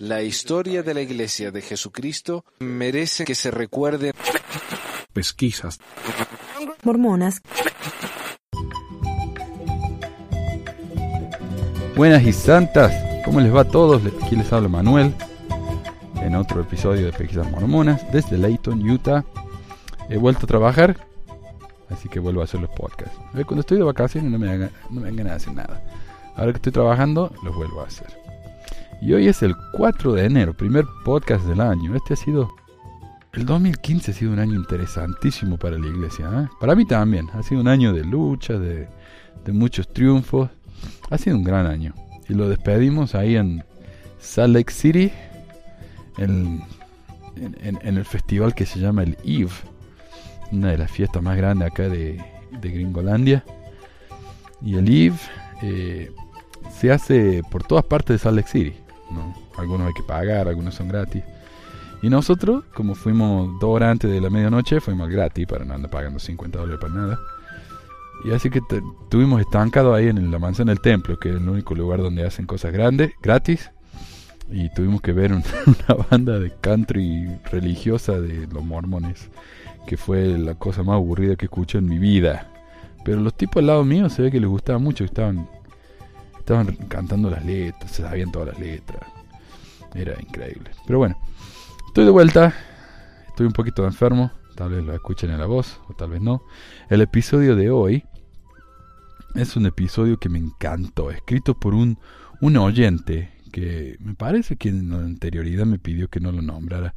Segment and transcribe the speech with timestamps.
[0.00, 4.12] La historia de la Iglesia de Jesucristo merece que se recuerde.
[5.12, 5.78] Pesquisas.
[6.82, 7.40] Mormonas.
[11.96, 12.92] Buenas y santas,
[13.24, 14.02] ¿cómo les va a todos?
[14.22, 15.12] Aquí les habla Manuel
[16.22, 19.24] en otro episodio de Pesquisas Mormonas desde Layton, Utah.
[20.08, 20.96] He vuelto a trabajar,
[21.90, 23.18] así que vuelvo a hacer los podcasts.
[23.32, 25.82] Cuando estoy de vacaciones no me, dan, no me dan ganas de hacer nada.
[26.36, 28.17] Ahora que estoy trabajando, los vuelvo a hacer.
[29.00, 31.94] Y hoy es el 4 de enero, primer podcast del año.
[31.94, 32.54] Este ha sido...
[33.32, 36.28] El 2015 ha sido un año interesantísimo para la iglesia.
[36.32, 36.48] ¿eh?
[36.60, 37.28] Para mí también.
[37.34, 38.88] Ha sido un año de lucha, de,
[39.52, 40.50] muchos triunfos.
[41.10, 41.94] Ha sido un gran año.
[42.28, 43.64] Y lo despedimos ahí en
[44.18, 45.12] Salt Lake City,
[46.16, 46.66] en
[47.82, 49.48] el festival que se llama el EVE.
[50.50, 52.20] Una de las fiestas más grandes acá de,
[52.60, 53.44] de Gringolandia.
[54.60, 55.18] Y el EVE
[55.62, 56.10] eh,
[56.70, 58.74] se hace por todas partes de Salt Lake City.
[59.10, 59.34] ¿No?
[59.56, 61.22] Algunos hay que pagar, algunos son gratis.
[62.00, 65.90] Y nosotros, como fuimos dos horas antes de la medianoche, fuimos gratis para no andar
[65.90, 67.20] pagando 50 dólares para nada.
[68.24, 68.60] Y así que
[69.04, 72.46] estuvimos estancados ahí en la mansión del templo, que es el único lugar donde hacen
[72.46, 73.70] cosas grandes, gratis.
[74.50, 79.28] Y tuvimos que ver un, una banda de country religiosa de los mormones,
[79.86, 82.48] que fue la cosa más aburrida que escuché en mi vida.
[83.04, 85.48] Pero los tipos al lado mío se ve que les gustaba mucho, estaban,
[86.48, 89.02] estaban cantando las letras, se sabían todas las letras.
[89.94, 90.70] Era increíble.
[90.86, 91.18] Pero bueno,
[91.88, 92.54] estoy de vuelta,
[93.28, 96.42] estoy un poquito enfermo, tal vez lo escuchen en la voz o tal vez no.
[96.88, 98.04] El episodio de hoy
[99.34, 101.98] es un episodio que me encantó, escrito por un,
[102.40, 106.94] un oyente que me parece que en la anterioridad me pidió que no lo nombrara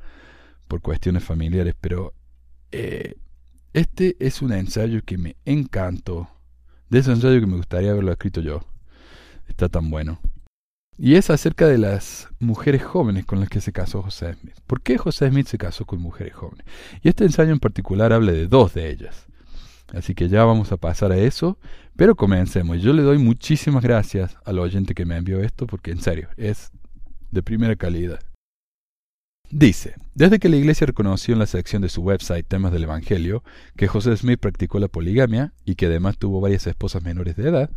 [0.70, 2.14] por cuestiones familiares, pero
[2.72, 3.16] eh,
[3.74, 6.30] este es un ensayo que me encantó.
[6.90, 8.62] De ese ensayo que me gustaría haberlo escrito yo.
[9.52, 10.20] Está tan bueno.
[10.98, 14.56] Y es acerca de las mujeres jóvenes con las que se casó José Smith.
[14.66, 16.66] ¿Por qué José Smith se casó con mujeres jóvenes?
[17.04, 19.28] Y este ensayo en particular habla de dos de ellas.
[19.94, 21.58] Así que ya vamos a pasar a eso.
[21.98, 22.82] Pero comencemos.
[22.82, 26.72] Yo le doy muchísimas gracias al oyente que me envió esto porque en serio, es
[27.30, 28.22] de primera calidad.
[29.52, 33.44] Dice, desde que la iglesia reconoció en la sección de su website temas del Evangelio
[33.76, 37.70] que José Smith practicó la poligamia y que además tuvo varias esposas menores de edad,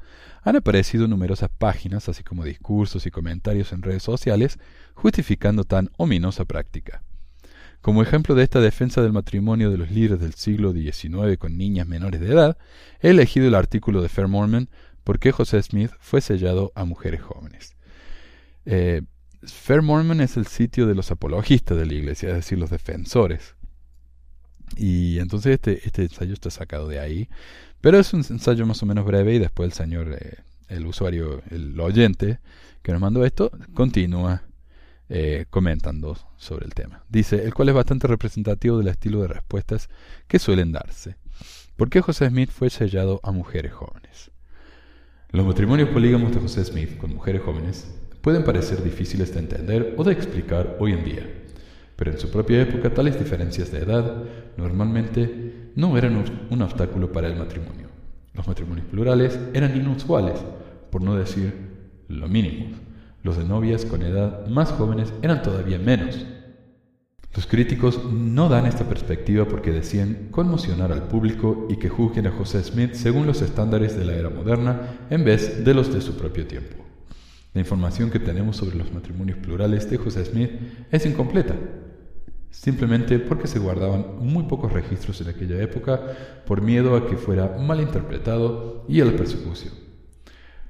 [0.43, 4.59] han aparecido numerosas páginas, así como discursos y comentarios en redes sociales,
[4.95, 7.03] justificando tan ominosa práctica.
[7.81, 11.89] Como ejemplo de esta defensa del matrimonio de los líderes del siglo XIX con niñas
[11.89, 12.57] menores de edad,
[13.01, 14.69] he elegido el artículo de Fair Mormon
[15.05, 17.77] ¿Por qué José Smith fue sellado a mujeres jóvenes?
[18.65, 19.03] Eh,
[19.47, 23.55] Fair Mormon es el sitio de los apologistas de la iglesia, es decir, los defensores.
[24.77, 27.29] Y entonces este, este ensayo está sacado de ahí.
[27.81, 30.39] Pero es un ensayo más o menos breve y después el señor, eh,
[30.69, 32.39] el usuario, el oyente
[32.83, 34.43] que nos mandó esto, continúa
[35.11, 37.05] eh, comentando sobre el tema.
[37.11, 39.91] Dice, el cual es bastante representativo del estilo de respuestas
[40.29, 41.17] que suelen darse.
[41.77, 44.31] ¿Por qué José Smith fue sellado a mujeres jóvenes?
[45.31, 47.93] Los matrimonios polígamos de José Smith con mujeres jóvenes
[48.25, 51.29] pueden parecer difíciles de entender o de explicar hoy en día,
[51.95, 54.23] pero en su propia época tales diferencias de edad
[54.57, 57.89] normalmente no eran un obstáculo para el matrimonio.
[58.33, 60.43] Los matrimonios plurales eran inusuales,
[60.91, 61.53] por no decir
[62.09, 62.75] lo mínimo.
[63.23, 66.25] Los de novias con edad más jóvenes eran todavía menos.
[67.35, 72.33] Los críticos no dan esta perspectiva porque decían conmocionar al público y que juzguen a
[72.33, 76.17] José Smith según los estándares de la era moderna en vez de los de su
[76.17, 76.84] propio tiempo.
[77.55, 80.51] La información que tenemos sobre los matrimonios plurales de José Smith
[80.91, 81.55] es incompleta,
[82.51, 86.01] simplemente porque se guardaban muy pocos registros en aquella época
[86.47, 89.73] por miedo a que fuera mal interpretado y a la persecución.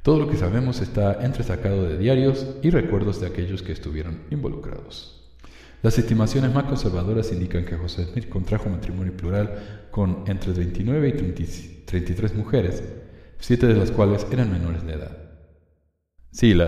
[0.02, 5.32] Todo lo que sabemos está entresacado de diarios y recuerdos de aquellos que estuvieron involucrados.
[5.82, 11.12] Las estimaciones más conservadoras indican que José Smith contrajo matrimonio plural con entre 29 y
[11.86, 12.84] 33 mujeres,
[13.38, 15.23] siete de las cuales eran menores de edad.
[16.34, 16.64] Sí, la,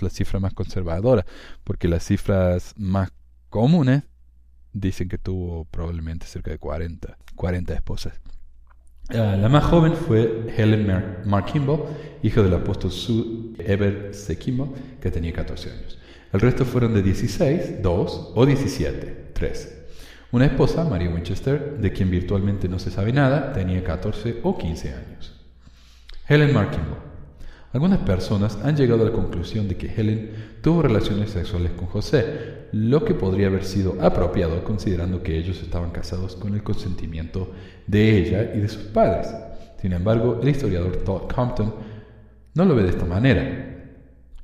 [0.00, 1.24] la cifra más conservadora,
[1.62, 3.12] porque las cifras más
[3.48, 4.02] comunes
[4.72, 8.20] dicen que tuvo probablemente cerca de 40, 40 esposas.
[9.10, 11.88] Uh, la más joven fue Helen Mar Markimbo,
[12.24, 15.98] hija del apóstol Sue Eber Sekimbo, que tenía 14 años.
[16.32, 19.76] El resto fueron de 16, 2 o 17, 3.
[20.32, 24.94] Una esposa, María Winchester, de quien virtualmente no se sabe nada, tenía 14 o 15
[24.94, 25.40] años.
[26.28, 27.09] Helen Markimbo.
[27.72, 32.66] Algunas personas han llegado a la conclusión de que Helen tuvo relaciones sexuales con José,
[32.72, 37.52] lo que podría haber sido apropiado considerando que ellos estaban casados con el consentimiento
[37.86, 39.28] de ella y de sus padres.
[39.80, 41.74] Sin embargo, el historiador Todd Compton
[42.54, 43.66] no lo ve de esta manera.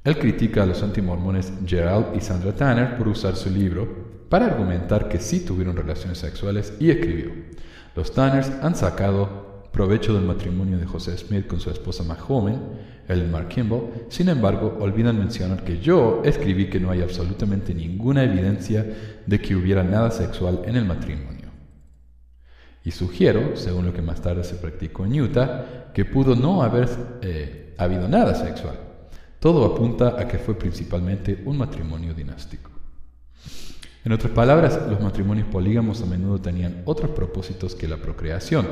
[0.05, 5.09] Él critica a los antimormones Gerald y Sandra Tanner por usar su libro para argumentar
[5.09, 7.33] que sí tuvieron relaciones sexuales y escribió,
[7.97, 9.46] los Tanners han sacado
[9.77, 12.59] provecho del matrimonio de José Smith con su esposa más joven,
[13.07, 18.25] Ellen Mark Kimball, sin embargo olvidan mencionar que yo escribí que no hay absolutamente ninguna
[18.25, 18.87] evidencia
[19.27, 21.51] de que hubiera nada sexual en el matrimonio.
[22.85, 26.89] Y sugiero, según lo que más tarde se practicó en Utah, que pudo no haber
[27.21, 28.79] eh, habido nada sexual.
[29.39, 32.71] Todo apunta a que fue principalmente un matrimonio dinástico.
[34.07, 38.67] En otras palabras, los matrimonios polígamos a menudo tenían otros propósitos que la procreación,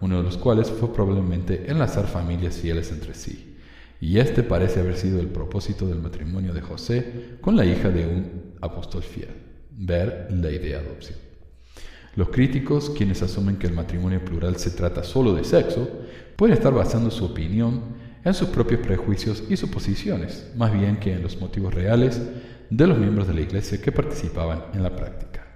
[0.00, 3.56] uno de los cuales fue probablemente enlazar familias fieles entre sí.
[4.00, 8.06] Y este parece haber sido el propósito del matrimonio de José con la hija de
[8.06, 9.28] un apóstol fiel.
[9.70, 11.18] Ver ley de adopción.
[12.16, 15.88] Los críticos, quienes asumen que el matrimonio plural se trata solo de sexo,
[16.36, 17.82] pueden estar basando su opinión
[18.24, 22.20] en sus propios prejuicios y suposiciones, más bien que en los motivos reales
[22.68, 25.46] de los miembros de la iglesia que participaban en la práctica.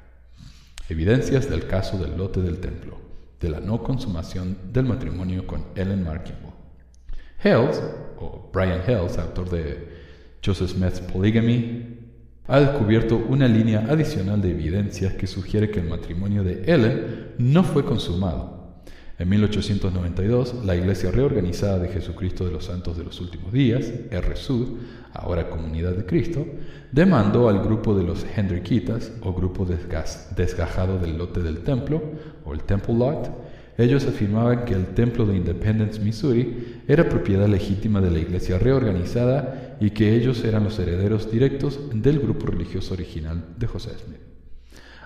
[0.89, 3.04] Evidencias del caso del lote del templo,
[3.45, 6.55] de la no consumación del matrimonio con Ellen Markimball.
[7.43, 7.81] Hales,
[8.19, 9.89] o Brian Hales, autor de
[10.45, 11.99] Joseph Smith's Polygamy,
[12.47, 17.63] ha descubierto una línea adicional de evidencias que sugiere que el matrimonio de Ellen no
[17.65, 18.64] fue consumado
[19.17, 24.79] en 1892, la Iglesia Reorganizada de Jesucristo de los Santos de los Últimos Días, RSUD,
[25.13, 26.45] ahora Comunidad de Cristo,
[26.91, 32.03] demandó al grupo de los Hendrikitas, o grupo desgajado del lote del templo,
[32.45, 33.31] o el Temple Lot.
[33.79, 39.77] Ellos afirmaban que el templo de Independence, Missouri, era propiedad legítima de la Iglesia Reorganizada
[39.81, 44.34] y que ellos eran los herederos directos del grupo religioso original de José Smith.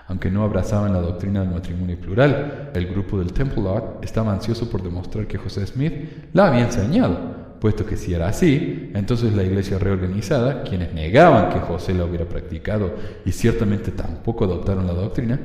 [0.09, 4.67] Aunque no abrazaban la doctrina del matrimonio plural, el grupo del Temple Lot estaba ansioso
[4.67, 5.93] por demostrar que José Smith
[6.33, 11.59] la había enseñado, puesto que si era así, entonces la iglesia reorganizada, quienes negaban que
[11.59, 15.39] José la hubiera practicado y ciertamente tampoco adoptaron la doctrina,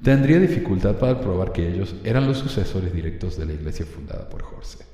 [0.00, 4.42] tendría dificultad para probar que ellos eran los sucesores directos de la iglesia fundada por
[4.42, 4.84] José.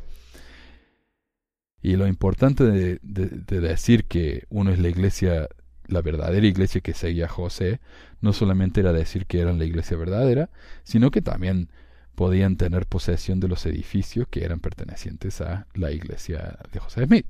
[1.83, 5.47] Y lo importante de, de decir que uno es la iglesia
[5.91, 7.81] la verdadera iglesia que seguía José
[8.21, 10.51] no solamente era decir que eran la iglesia verdadera,
[10.85, 11.69] sino que también
[12.15, 17.27] podían tener posesión de los edificios que eran pertenecientes a la iglesia de José Smith.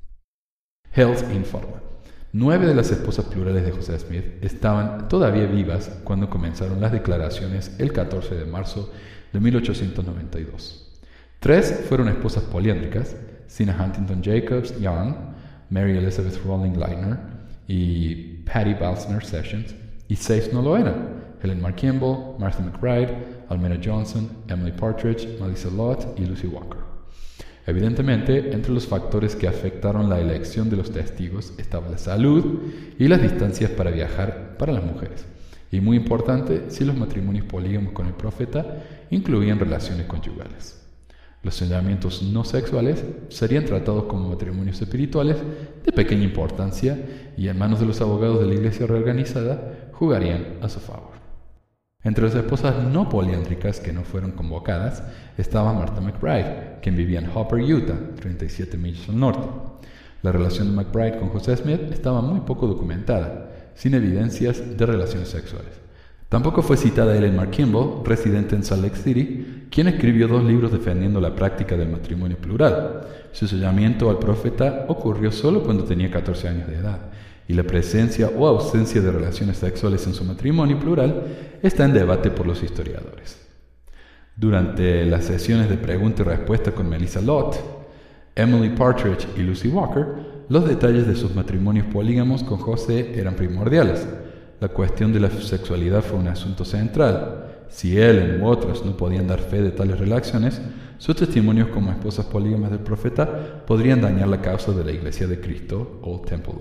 [0.93, 1.81] Hells informa.
[2.33, 7.75] Nueve de las esposas plurales de José Smith estaban todavía vivas cuando comenzaron las declaraciones
[7.77, 8.91] el 14 de marzo
[9.33, 11.01] de 1892.
[11.39, 13.15] Tres fueron esposas poliándricas,
[13.47, 15.13] Sina Huntington Jacobs Young,
[15.69, 17.17] Mary Elizabeth Rowling Liner
[17.67, 19.73] y Patty Balsner Sessions,
[20.09, 21.21] y seis no lo eran.
[21.41, 26.79] Helen Mark Kimball, Martha McBride, Almena Johnson, Emily Partridge, Melissa Lott y Lucy Walker.
[27.65, 32.59] Evidentemente, entre los factores que afectaron la elección de los testigos estaba la salud
[32.99, 35.25] y las distancias para viajar para las mujeres.
[35.71, 40.80] Y muy importante, si los matrimonios polígamos con el profeta incluían relaciones conyugales.
[41.43, 45.37] Los señalamientos no sexuales serían tratados como matrimonios espirituales
[45.83, 50.69] de pequeña importancia y en manos de los abogados de la iglesia reorganizada jugarían a
[50.69, 51.11] su favor.
[52.03, 55.03] Entre las esposas no poliándricas que no fueron convocadas
[55.37, 59.47] estaba Martha McBride, quien vivía en Hopper, Utah, 37 millas al norte.
[60.21, 65.29] La relación de McBride con José Smith estaba muy poco documentada, sin evidencias de relaciones
[65.29, 65.80] sexuales.
[66.31, 70.71] Tampoco fue citada Ellen Mark Kimball, residente en Salt Lake City, quien escribió dos libros
[70.71, 73.01] defendiendo la práctica del matrimonio plural.
[73.33, 76.99] Su sellamiento al profeta ocurrió solo cuando tenía 14 años de edad,
[77.49, 81.25] y la presencia o ausencia de relaciones sexuales en su matrimonio plural
[81.61, 83.45] está en debate por los historiadores.
[84.33, 87.57] Durante las sesiones de pregunta y respuesta con Melissa Lott,
[88.35, 90.05] Emily Partridge y Lucy Walker,
[90.47, 94.07] los detalles de sus matrimonios polígamos con José eran primordiales
[94.61, 97.65] la cuestión de la sexualidad fue un asunto central.
[97.67, 100.61] Si él u otros no podían dar fe de tales relaciones,
[100.99, 105.41] sus testimonios como esposas polígamas del profeta podrían dañar la causa de la Iglesia de
[105.41, 106.53] Cristo o Temple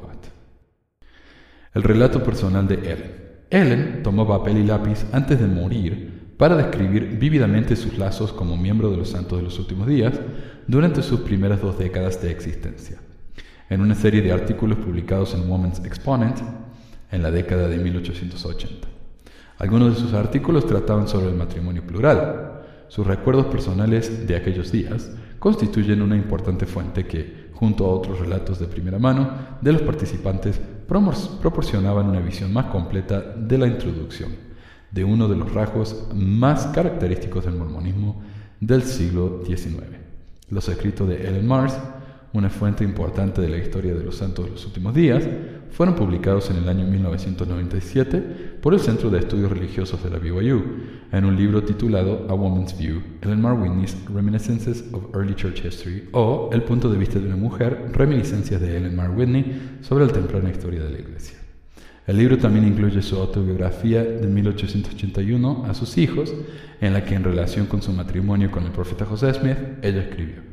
[1.75, 3.13] El relato personal de Ellen.
[3.51, 8.91] Ellen tomó papel y lápiz antes de morir para describir vívidamente sus lazos como miembro
[8.91, 10.15] de los santos de los últimos días
[10.67, 12.97] durante sus primeras dos décadas de existencia.
[13.69, 16.39] En una serie de artículos publicados en Woman's Exponent,
[17.11, 18.89] en la década de 1880.
[19.59, 22.63] Algunos de sus artículos trataban sobre el matrimonio plural.
[22.89, 28.59] Sus recuerdos personales de aquellos días constituyen una importante fuente que, junto a otros relatos
[28.59, 34.51] de primera mano de los participantes, proporcionaban una visión más completa de la introducción
[34.91, 38.23] de uno de los rasgos más característicos del mormonismo
[38.59, 39.85] del siglo XIX.
[40.49, 41.79] Los escritos de Ellen Mars,
[42.33, 45.25] una fuente importante de la historia de los santos de los últimos días,
[45.71, 50.63] fueron publicados en el año 1997 por el Centro de Estudios Religiosos de la BYU,
[51.13, 56.09] en un libro titulado A Woman's View, Ellen Mar Whitney's Reminiscences of Early Church History,
[56.13, 60.13] o El punto de vista de una mujer, reminiscencias de Ellen Mar Whitney sobre la
[60.13, 61.39] temprana historia de la Iglesia.
[62.07, 66.35] El libro también incluye su autobiografía de 1881 a sus hijos,
[66.81, 70.50] en la que en relación con su matrimonio con el profeta José Smith, ella escribió.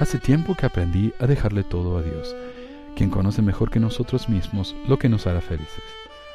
[0.00, 2.36] Hace tiempo que aprendí a dejarle todo a Dios,
[2.94, 5.82] quien conoce mejor que nosotros mismos lo que nos hará felices.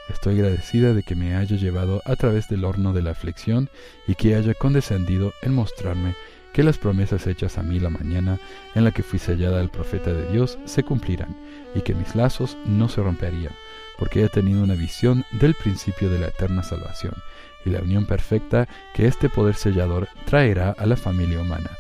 [0.10, 3.70] Estoy agradecida de que me haya llevado a través del horno de la aflicción
[4.06, 6.14] y que haya condescendido en mostrarme
[6.52, 8.38] que las promesas hechas a mí la mañana
[8.76, 11.34] en la que fui sellada al profeta de Dios se cumplirán
[11.74, 13.54] y que mis lazos no se romperían,
[13.98, 17.14] porque he tenido una visión del principio de la eterna salvación
[17.66, 21.72] y la unión perfecta que este poder sellador traerá a la familia humana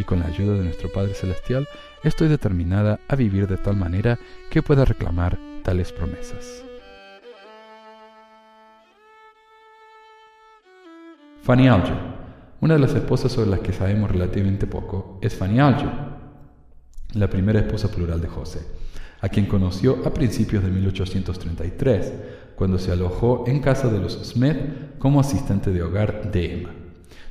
[0.00, 1.68] y con la ayuda de nuestro Padre Celestial
[2.02, 4.18] estoy determinada a vivir de tal manera
[4.50, 6.64] que pueda reclamar tales promesas.
[11.42, 12.10] Fanny Alger.
[12.62, 15.90] Una de las esposas sobre las que sabemos relativamente poco es Fanny Alger,
[17.14, 18.60] la primera esposa plural de José,
[19.20, 22.12] a quien conoció a principios de 1833,
[22.56, 26.70] cuando se alojó en casa de los Smith como asistente de hogar de Emma.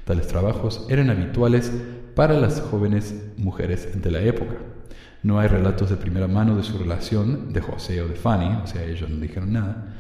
[0.05, 1.71] Tales trabajos eran habituales
[2.19, 4.55] para las jóvenes mujeres de la época.
[5.23, 8.67] No hay relatos de primera mano de su relación de José o de Fanny, o
[8.67, 9.95] sea, ellos no dijeron nada,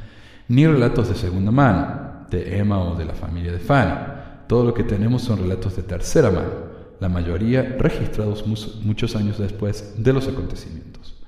[0.49, 3.93] ni relatos de segunda mano de Emma o de la familia de Fanny.
[4.47, 6.49] Todo lo que tenemos son relatos de tercera mano,
[6.99, 11.18] la mayoría registrados muchos años después de los acontecimientos.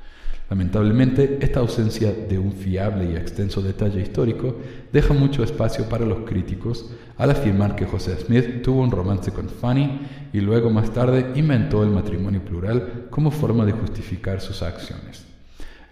[0.52, 4.58] Lamentablemente, esta ausencia de un fiable y extenso detalle histórico
[4.92, 9.48] deja mucho espacio para los críticos al afirmar que José Smith tuvo un romance con
[9.48, 10.02] Fanny
[10.34, 15.24] y luego más tarde inventó el matrimonio plural como forma de justificar sus acciones.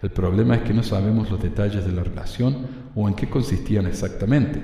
[0.02, 3.86] El problema es que no sabemos los detalles de la relación o en qué consistían
[3.86, 4.62] exactamente,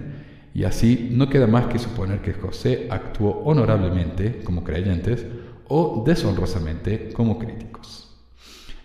[0.53, 5.25] y así no queda más que suponer que José actuó honorablemente como creyentes
[5.69, 8.06] o deshonrosamente como críticos.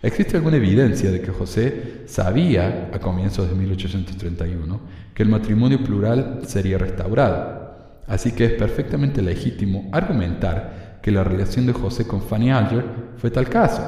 [0.02, 4.80] ¿Existe alguna evidencia de que José sabía a comienzos de 1831
[5.14, 8.00] que el matrimonio plural sería restaurado?
[8.08, 12.84] Así que es perfectamente legítimo argumentar que la relación de José con Fanny Alger
[13.16, 13.82] fue tal caso.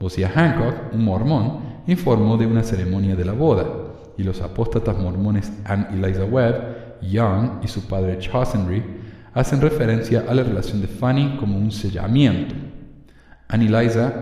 [0.00, 3.64] Josiah Hancock, un mormón, informó de una ceremonia de la boda,
[4.18, 8.82] y los apóstatas mormones Anne Eliza Webb, Young y su padre Henry
[9.32, 12.54] hacen referencia a la relación de Fanny como un sellamiento.
[13.54, 13.70] Annie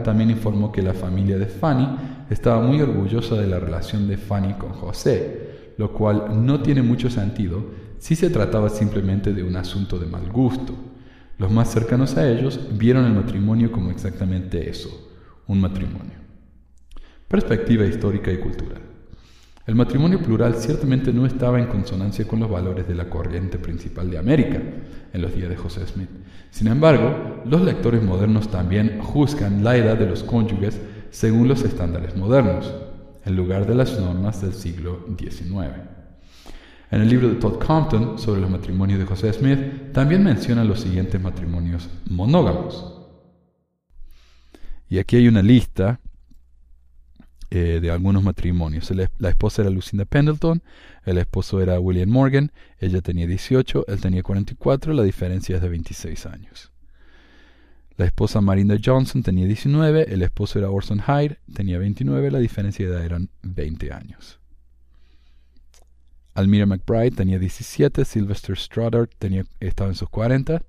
[0.04, 1.88] también informó que la familia de Fanny
[2.28, 7.08] estaba muy orgullosa de la relación de Fanny con José, lo cual no tiene mucho
[7.08, 7.64] sentido
[7.98, 10.74] si se trataba simplemente de un asunto de mal gusto.
[11.38, 14.90] Los más cercanos a ellos vieron el matrimonio como exactamente eso,
[15.46, 16.18] un matrimonio.
[17.26, 18.91] Perspectiva histórica y cultural.
[19.64, 24.10] El matrimonio plural ciertamente no estaba en consonancia con los valores de la corriente principal
[24.10, 24.60] de América
[25.12, 26.08] en los días de José Smith.
[26.50, 32.16] Sin embargo, los lectores modernos también juzgan la edad de los cónyuges según los estándares
[32.16, 32.74] modernos,
[33.24, 35.70] en lugar de las normas del siglo XIX.
[36.90, 40.80] En el libro de Todd Compton sobre los matrimonios de José Smith también menciona los
[40.80, 42.98] siguientes matrimonios monógamos.
[44.88, 46.00] Y aquí hay una lista
[47.54, 48.90] eh, de algunos matrimonios.
[49.18, 50.62] La esposa era Lucinda Pendleton,
[51.04, 55.68] el esposo era William Morgan, ella tenía 18, él tenía 44, la diferencia es de
[55.68, 56.72] 26 años.
[57.98, 62.86] La esposa Marinda Johnson tenía 19, el esposo era Orson Hyde, tenía 29, la diferencia
[62.86, 64.40] de edad eran 20 años.
[66.32, 70.62] Almira McBride tenía 17, Sylvester Stoddard tenía, estaba en sus 40,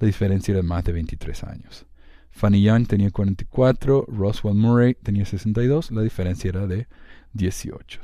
[0.00, 1.84] la diferencia era más de 23 años.
[2.32, 6.88] Fanny Young tenía 44, Roswell Murray tenía 62, la diferencia era de
[7.34, 8.00] 18.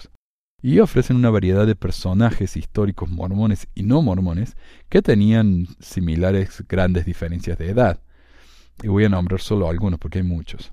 [0.63, 4.57] Y ofrecen una variedad de personajes históricos mormones y no mormones
[4.89, 8.01] que tenían similares grandes diferencias de edad.
[8.83, 10.73] Y voy a nombrar solo algunos porque hay muchos.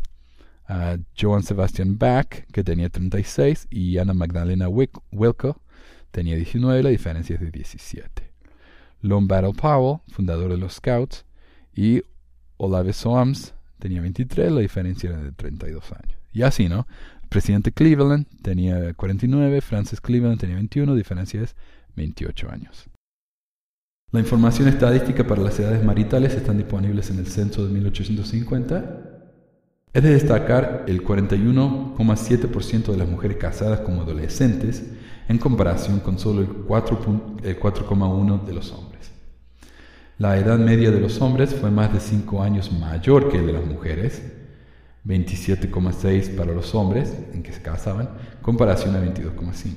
[1.19, 5.61] Joan Sebastian Bach, que tenía 36, y Anna Magdalena Wilco,
[6.11, 8.31] tenía 19, la diferencia es de 17.
[9.01, 11.25] Lone Battle Powell, fundador de los Scouts,
[11.75, 12.01] y
[12.57, 16.17] Olave Soams tenía 23, la diferencia era de 32 años.
[16.31, 16.87] Y así, ¿no?
[17.23, 21.55] El presidente Cleveland tenía 49, Francis Cleveland tenía 21, la diferencia es
[21.95, 22.89] 28 años.
[24.11, 29.01] La información estadística para las edades maritales están disponibles en el censo de 1850.
[29.91, 34.83] Es de destacar el 41,7% de las mujeres casadas como adolescentes
[35.27, 38.94] en comparación con solo el 4,1% de los hombres.
[40.17, 43.65] La edad media de los hombres fue más de 5 años mayor que de las
[43.65, 44.23] mujeres,
[45.05, 48.09] 27,6 para los hombres en que se casaban,
[48.41, 49.73] comparación a 22,5.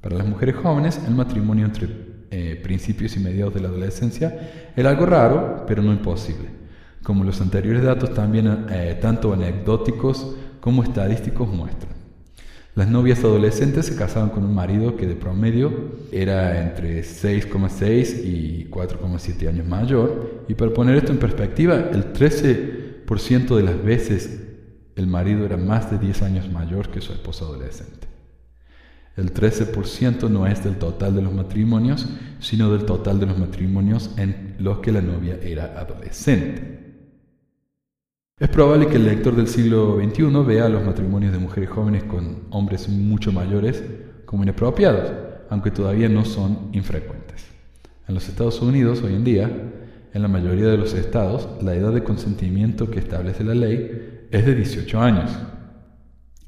[0.00, 1.90] Para las mujeres jóvenes, el matrimonio entre
[2.30, 6.48] eh, principios y mediados de la adolescencia era algo raro, pero no imposible.
[7.02, 11.91] Como los anteriores datos, también eh, tanto anecdóticos como estadísticos muestran.
[12.74, 18.66] Las novias adolescentes se casaban con un marido que de promedio era entre 6,6 y
[18.70, 20.44] 4,7 años mayor.
[20.48, 24.40] Y para poner esto en perspectiva, el 13% de las veces
[24.96, 28.08] el marido era más de 10 años mayor que su esposa adolescente.
[29.18, 32.08] El 13% no es del total de los matrimonios,
[32.40, 36.91] sino del total de los matrimonios en los que la novia era adolescente.
[38.42, 42.40] Es probable que el lector del siglo XXI vea los matrimonios de mujeres jóvenes con
[42.50, 43.84] hombres mucho mayores
[44.24, 45.12] como inapropiados,
[45.48, 47.46] aunque todavía no son infrecuentes.
[48.08, 49.48] En los Estados Unidos hoy en día,
[50.12, 54.44] en la mayoría de los estados, la edad de consentimiento que establece la ley es
[54.44, 55.30] de 18 años.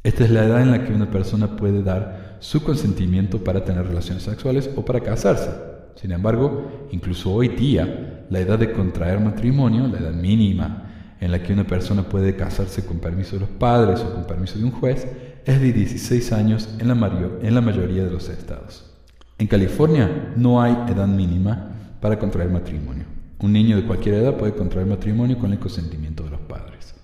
[0.03, 3.87] Esta es la edad en la que una persona puede dar su consentimiento para tener
[3.87, 5.49] relaciones sexuales o para casarse.
[5.95, 10.91] Sin embargo, incluso hoy día, la edad de contraer matrimonio, la edad mínima
[11.25, 14.59] en la que una persona puede casarse con permiso de los padres o con permiso
[14.59, 15.07] de un juez,
[15.47, 18.93] es de 16 años en la, mayoría de los estados.
[19.39, 23.07] En California no hay edad mínima para contraer matrimonio.
[23.39, 26.95] Un niño de cualquier edad puede contraer matrimonio con el consentimiento de los padres.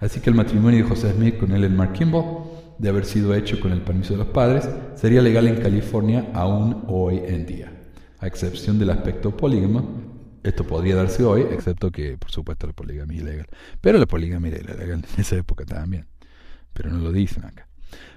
[0.00, 2.24] Así que el matrimonio de José Smith con Ellen Mark Kimball,
[2.76, 6.84] de haber sido hecho con el permiso de los padres, sería legal en California aún
[6.88, 7.72] hoy en día,
[8.18, 10.05] a excepción del aspecto polígamo,
[10.48, 13.46] esto podría darse hoy, excepto que, por supuesto, la poligamia es ilegal.
[13.80, 16.06] Pero la poligamia era ilegal en esa época también.
[16.72, 17.66] Pero no lo dicen acá.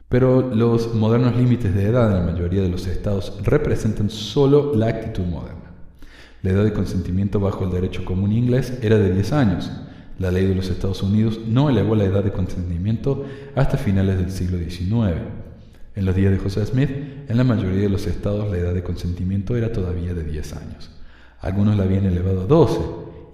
[0.10, 4.88] Pero los modernos límites de edad en la mayoría de los estados representan solo la
[4.88, 5.72] actitud moderna.
[6.42, 9.72] La edad de consentimiento bajo el derecho común inglés era de 10 años.
[10.18, 14.32] La ley de los Estados Unidos no elevó la edad de consentimiento hasta finales del
[14.32, 15.22] siglo XIX.
[15.96, 16.90] En los días de José Smith,
[17.28, 20.99] en la mayoría de los estados la edad de consentimiento era todavía de 10 años.
[21.42, 22.80] Algunos la habían elevado a 12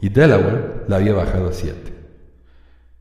[0.01, 1.93] y Delaware la había bajado a 7.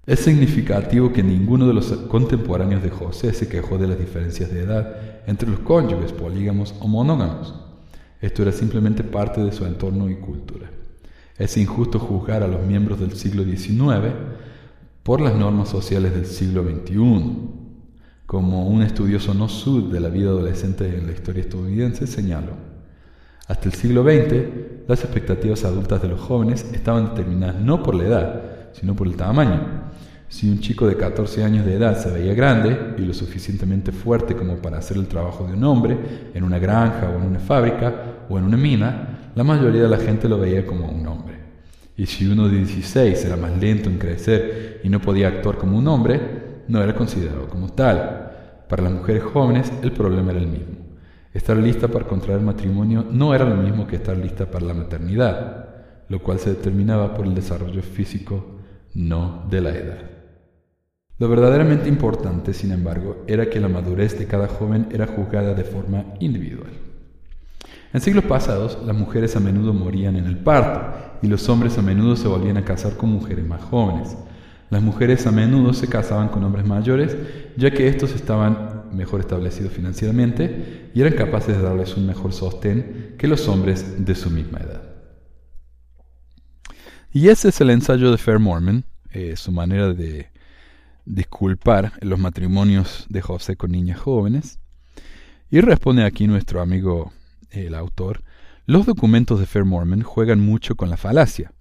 [0.06, 4.62] Es significativo que ninguno de los contemporáneos de José se quejó de las diferencias de
[4.62, 7.54] edad entre los cónyuges polígamos o monógamos.
[8.20, 10.70] Esto era simplemente parte de su entorno y cultura.
[11.38, 14.12] Es injusto juzgar a los miembros del siglo XIX
[15.02, 17.36] por las normas sociales del siglo XXI.
[18.26, 22.52] Como un estudioso no sud de la vida adolescente en la historia estadounidense señaló,
[23.46, 28.04] hasta el siglo XX, las expectativas adultas de los jóvenes estaban determinadas no por la
[28.04, 29.92] edad, sino por el tamaño.
[30.28, 34.34] Si un chico de 14 años de edad se veía grande y lo suficientemente fuerte
[34.34, 35.96] como para hacer el trabajo de un hombre
[36.32, 39.98] en una granja o en una fábrica o en una mina, la mayoría de la
[39.98, 41.34] gente lo veía como un hombre.
[41.96, 45.78] Y si uno de 16 era más lento en crecer y no podía actuar como
[45.78, 46.20] un hombre,
[46.66, 48.30] no era considerado como tal.
[48.68, 50.83] Para las mujeres jóvenes el problema era el mismo.
[51.34, 55.68] Estar lista para contraer matrimonio no era lo mismo que estar lista para la maternidad,
[56.08, 58.60] lo cual se determinaba por el desarrollo físico,
[58.94, 59.98] no de la edad.
[61.18, 65.64] Lo verdaderamente importante, sin embargo, era que la madurez de cada joven era juzgada de
[65.64, 66.70] forma individual.
[67.92, 71.82] En siglos pasados, las mujeres a menudo morían en el parto y los hombres a
[71.82, 74.16] menudo se volvían a casar con mujeres más jóvenes.
[74.70, 77.16] Las mujeres a menudo se casaban con hombres mayores,
[77.56, 83.14] ya que estos estaban mejor establecidos financieramente y eran capaces de darles un mejor sostén
[83.18, 84.82] que los hombres de su misma edad.
[87.12, 90.30] Y ese es el ensayo de Fair Mormon, eh, su manera de
[91.04, 94.58] disculpar los matrimonios de José con niñas jóvenes.
[95.50, 97.12] Y responde aquí nuestro amigo,
[97.50, 98.24] el autor,
[98.66, 101.52] los documentos de Fair Mormon juegan mucho con la falacia.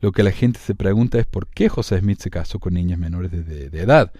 [0.00, 2.98] Lo que la gente se pregunta es por qué José Smith se casó con niñas
[2.98, 4.12] menores de edad,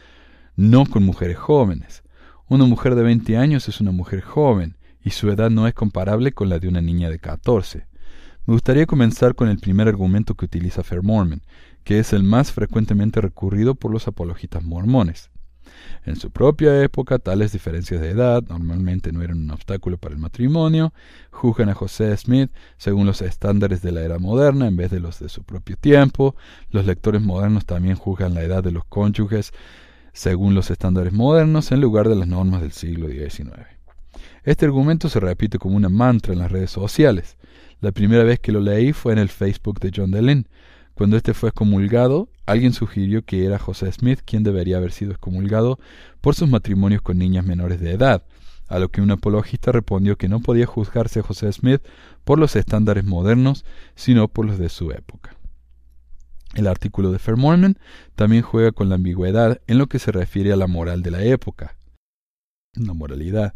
[0.56, 2.01] no con mujeres jóvenes.
[2.52, 6.32] Una mujer de 20 años es una mujer joven y su edad no es comparable
[6.32, 7.86] con la de una niña de 14.
[8.44, 11.40] Me gustaría comenzar con el primer argumento que utiliza Fair Mormon,
[11.82, 15.30] que es el más frecuentemente recurrido por los apologistas mormones.
[16.04, 20.20] En su propia época, tales diferencias de edad normalmente no eran un obstáculo para el
[20.20, 20.92] matrimonio.
[21.30, 25.20] Juzgan a José Smith según los estándares de la era moderna en vez de los
[25.20, 26.36] de su propio tiempo.
[26.70, 29.54] Los lectores modernos también juzgan la edad de los cónyuges
[30.12, 33.50] según los estándares modernos en lugar de las normas del siglo XIX.
[34.44, 37.36] Este argumento se repite como una mantra en las redes sociales.
[37.80, 40.48] La primera vez que lo leí fue en el Facebook de John Dehlin.
[40.94, 45.78] Cuando este fue excomulgado, alguien sugirió que era José Smith quien debería haber sido excomulgado
[46.20, 48.24] por sus matrimonios con niñas menores de edad,
[48.68, 51.82] a lo que un apologista respondió que no podía juzgarse a José Smith
[52.24, 55.36] por los estándares modernos, sino por los de su época.
[56.54, 57.78] El artículo de Fair Mormon
[58.14, 61.24] también juega con la ambigüedad en lo que se refiere a la moral de la
[61.24, 61.76] época.
[62.74, 63.54] La moralidad,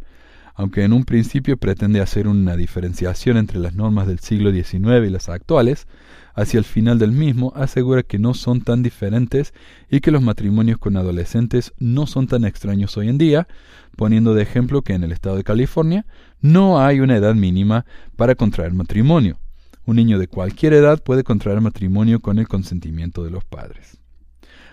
[0.54, 5.10] aunque en un principio pretende hacer una diferenciación entre las normas del siglo XIX y
[5.10, 5.86] las actuales,
[6.34, 9.52] hacia el final del mismo asegura que no son tan diferentes
[9.90, 13.48] y que los matrimonios con adolescentes no son tan extraños hoy en día,
[13.96, 16.06] poniendo de ejemplo que en el estado de California
[16.40, 17.84] no hay una edad mínima
[18.16, 19.38] para contraer matrimonio.
[19.86, 23.98] Un niño de cualquier edad puede contraer matrimonio con el consentimiento de los padres.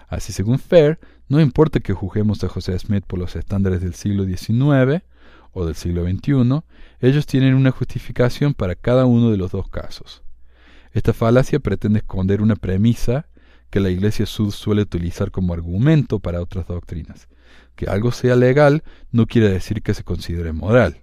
[0.10, 1.00] Así según Fair,
[1.30, 5.04] no importa que juzguemos a José Smith por los estándares del siglo XIX,
[5.54, 6.64] o del siglo XXI,
[7.00, 10.24] ellos tienen una justificación para cada uno de los dos casos.
[10.92, 13.28] Esta falacia pretende esconder una premisa
[13.70, 17.28] que la Iglesia Sud suele utilizar como argumento para otras doctrinas.
[17.76, 21.03] Que algo sea legal no quiere decir que se considere moral.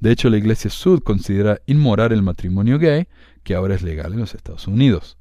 [0.00, 3.08] De hecho, la Iglesia Sud considera inmoral el matrimonio gay,
[3.42, 5.18] que ahora es legal en los Estados Unidos.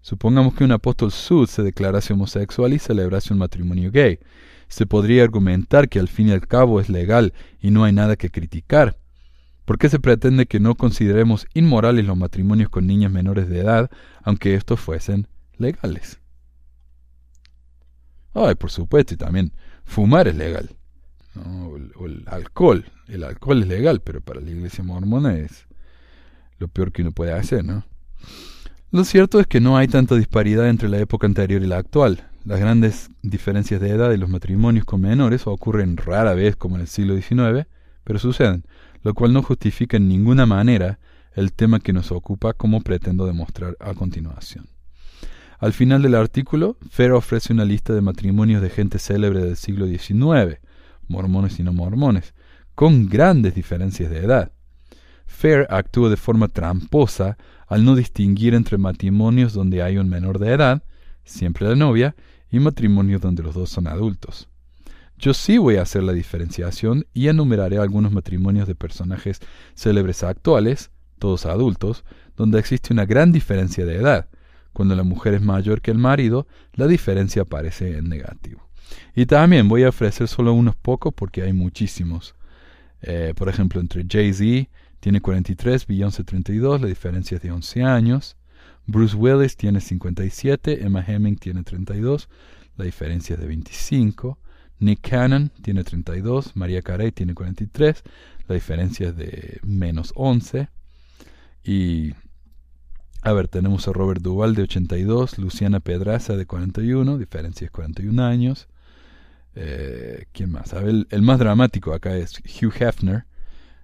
[0.00, 4.20] Supongamos que un apóstol Sud se declarase homosexual y celebrase un matrimonio gay
[4.68, 8.16] se podría argumentar que al fin y al cabo es legal y no hay nada
[8.16, 8.98] que criticar.
[9.64, 13.90] ¿Por qué se pretende que no consideremos inmorales los matrimonios con niñas menores de edad,
[14.22, 16.20] aunque estos fuesen legales?
[18.34, 19.52] Ay, por supuesto, y también
[19.84, 20.70] fumar es legal.
[21.38, 22.84] O, el, alcohol.
[23.06, 25.66] El alcohol es legal, pero para la iglesia mormona es
[26.58, 27.84] lo peor que uno puede hacer, ¿no?
[28.90, 32.28] Lo cierto es que no hay tanta disparidad entre la época anterior y la actual.
[32.44, 36.82] Las grandes diferencias de edad de los matrimonios con menores ocurren rara vez como en
[36.82, 37.68] el siglo XIX,
[38.04, 38.64] pero suceden,
[39.02, 40.98] lo cual no justifica en ninguna manera
[41.34, 44.66] el tema que nos ocupa como pretendo demostrar a continuación.
[45.58, 49.86] Al final del artículo, Fair ofrece una lista de matrimonios de gente célebre del siglo
[49.86, 50.60] XIX,
[51.08, 52.34] mormones y no mormones,
[52.74, 54.52] con grandes diferencias de edad.
[55.26, 60.52] Fair actúa de forma tramposa al no distinguir entre matrimonios donde hay un menor de
[60.52, 60.82] edad,
[61.24, 62.16] siempre la novia,
[62.50, 64.48] y matrimonios donde los dos son adultos.
[65.18, 69.40] Yo sí voy a hacer la diferenciación y enumeraré algunos matrimonios de personajes
[69.74, 72.04] célebres actuales, todos adultos,
[72.36, 74.28] donde existe una gran diferencia de edad.
[74.72, 78.67] Cuando la mujer es mayor que el marido, la diferencia aparece en negativo.
[79.14, 82.34] Y también voy a ofrecer solo unos pocos porque hay muchísimos.
[83.02, 84.68] Eh, por ejemplo, entre Jay-Z
[85.00, 88.36] tiene 43, Beyoncé 32, la diferencia es de 11 años.
[88.86, 92.28] Bruce Willis tiene 57, Emma Hemming tiene 32,
[92.76, 94.38] la diferencia es de 25.
[94.80, 98.02] Nick Cannon tiene 32, María Carey tiene 43,
[98.46, 100.68] la diferencia es de menos 11.
[101.64, 102.14] Y,
[103.22, 108.24] a ver, tenemos a Robert Duval de 82, Luciana Pedraza de 41, diferencia es 41
[108.24, 108.68] años.
[109.54, 110.72] Eh, ¿Quién más?
[110.72, 113.24] el, más dramático acá es Hugh Hefner,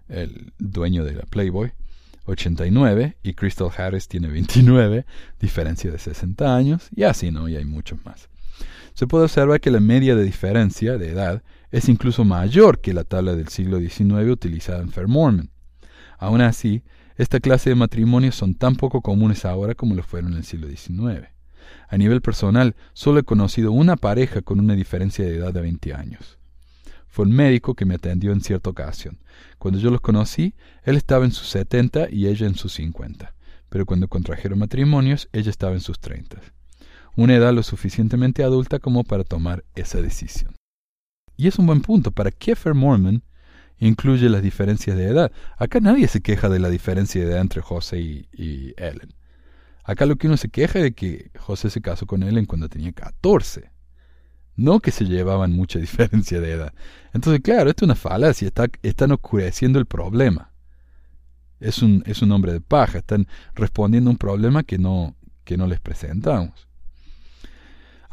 [0.09, 1.72] el dueño de la Playboy,
[2.27, 5.05] 89 y Crystal Harris tiene 29,
[5.40, 8.29] diferencia de 60 años, y así no, y hay muchos más.
[8.94, 13.03] Se puede observar que la media de diferencia de edad es incluso mayor que la
[13.03, 15.50] tabla del siglo XIX utilizada en Fair Mormon.
[16.18, 16.85] Aún así,
[17.16, 20.68] esta clase de matrimonios son tan poco comunes ahora como lo fueron en el siglo
[20.68, 21.34] XIX.
[21.88, 25.94] A nivel personal, solo he conocido una pareja con una diferencia de edad de 20
[25.94, 26.38] años.
[27.09, 29.20] Fue un médico que me atendió en cierta ocasión.
[29.59, 33.35] Cuando yo los conocí, él estaba en sus 70 y ella en sus 50.
[33.68, 36.40] Pero cuando contrajeron matrimonios, ella estaba en sus 30.
[37.16, 40.57] Una edad lo suficientemente adulta como para tomar esa decisión.
[41.37, 42.11] Y es un buen punto.
[42.11, 43.22] ¿Para Fair Mormon
[43.79, 45.33] incluye las diferencias de edad?
[45.57, 49.14] Acá nadie se queja de la diferencia de edad entre José y, y Ellen.
[49.85, 52.92] Acá lo que uno se queja de que José se casó con Ellen cuando tenía
[52.92, 53.70] 14.
[54.57, 56.75] No que se llevaban mucha diferencia de edad.
[57.12, 60.53] Entonces, claro, esto es una falacia, está, están oscureciendo el problema.
[61.61, 65.57] Es un, es un hombre de paja, están respondiendo a un problema que no, que
[65.57, 66.66] no les presentamos.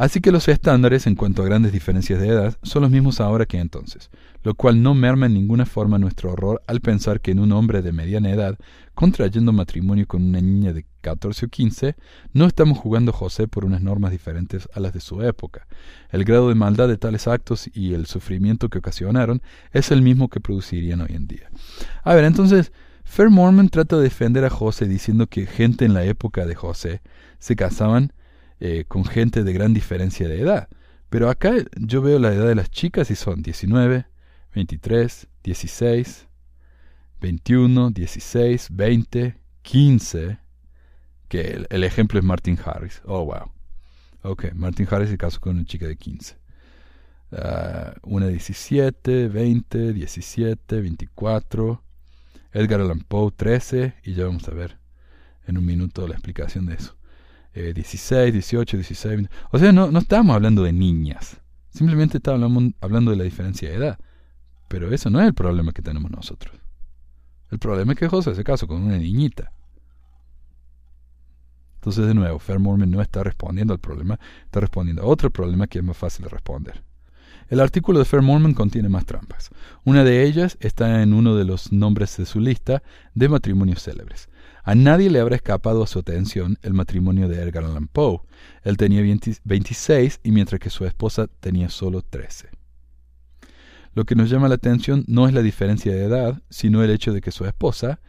[0.02, 3.46] Así que los estándares en cuanto a grandes diferencias de edad son los mismos ahora
[3.46, 4.10] que entonces,
[4.42, 7.84] lo cual no merma en ninguna forma nuestro horror al pensar que en un hombre
[7.84, 8.58] de mediana edad,
[8.96, 11.96] contrayendo matrimonio con una niña de 14 o 15,
[12.34, 15.68] no estamos jugando José por unas normas diferentes a las de su época.
[16.10, 20.30] El grado de maldad de tales actos y el sufrimiento que ocasionaron es el mismo
[20.30, 21.52] que producirían hoy en día.
[22.04, 22.72] A ver, entonces,
[23.04, 27.04] Fair Mormon trata de defender a José diciendo que gente en la época de José
[27.38, 28.14] se casaban
[28.62, 30.70] eh, con gente de gran diferencia de edad.
[31.10, 34.06] Pero acá yo veo la edad de las chicas y son 19,
[34.54, 36.28] 23, 16,
[37.20, 40.38] 21, 16, 20, 15.
[41.28, 43.02] Que el, ejemplo es Martin Harris.
[43.06, 43.52] Oh, wow.
[44.22, 46.38] Ok, Martin Harris se casó con una chica de 15.
[47.32, 51.84] Ah, una 17, 20, 17, 24.
[52.54, 54.78] Edgar Allan Poe 13 y ya vamos a ver
[55.48, 57.01] en un minuto la explicación de eso.
[57.54, 59.36] 16, 18, 16, 20.
[59.52, 61.38] O sea, no, no estábamos hablando de niñas.
[61.70, 64.00] Simplemente estábamos hablando de la diferencia de edad.
[64.68, 66.56] Pero eso no es el problema que tenemos nosotros.
[67.50, 69.52] El problema es que José se casó con una niñita.
[71.76, 75.68] Entonces, de nuevo, Fair Mormon no está respondiendo al problema, está respondiendo a otro problema
[75.68, 76.84] que es más fácil de responder.
[77.50, 79.50] El artículo de Fair Mormon contiene más trampas.
[79.84, 82.82] Una de ellas está en uno de los nombres de su lista
[83.14, 84.30] de matrimonios célebres.
[84.64, 88.20] A nadie le habrá escapado a su atención el matrimonio de Edgar Allan Poe.
[88.64, 92.50] Él tenía 26 y mientras que su esposa tenía solo 13.
[93.94, 97.12] Lo que nos llama la atención no es la diferencia de edad, sino el hecho
[97.12, 98.00] de que su esposa,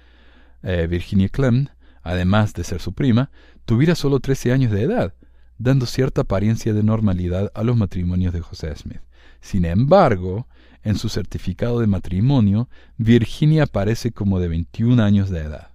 [0.62, 1.68] eh, Virginia Clem,
[2.02, 3.30] además de ser su prima,
[3.64, 5.14] tuviera solo 13 años de edad,
[5.58, 9.00] dando cierta apariencia de normalidad a los matrimonios de José Smith.
[9.40, 10.46] Sin embargo,
[10.84, 15.71] en su certificado de matrimonio, Virginia aparece como de 21 años de edad.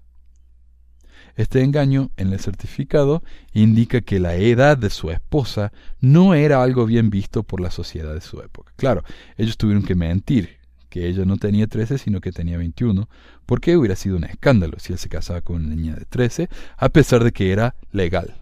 [1.38, 3.24] Este engaño en el certificado
[3.54, 5.72] indica que la edad de su esposa
[6.02, 8.74] no era algo bien visto por la sociedad de su época.
[8.76, 9.04] Claro,
[9.38, 10.58] ellos tuvieron que mentir,
[10.90, 13.08] que ella no tenía 13 sino que tenía 21,
[13.46, 16.90] porque hubiera sido un escándalo si él se casaba con una niña de 13, a
[16.90, 18.36] pesar de que era legal.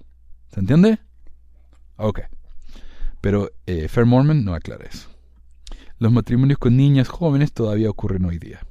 [0.54, 1.00] ¿Se entiende?
[1.98, 2.22] Ok.
[3.20, 5.10] Pero eh, Fair Mormon no aclara eso.
[6.00, 8.62] Los matrimonios con niñas jóvenes todavía ocurren hoy día.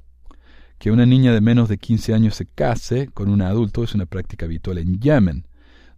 [0.84, 4.04] Que una niña de menos de 15 años se case con un adulto es una
[4.04, 5.46] práctica habitual en Yemen,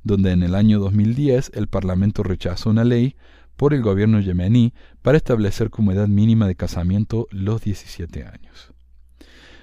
[0.04, 3.16] donde en el año 2010 el Parlamento rechazó una ley
[3.56, 8.74] por el gobierno yemení para establecer como edad mínima de casamiento los 17 años.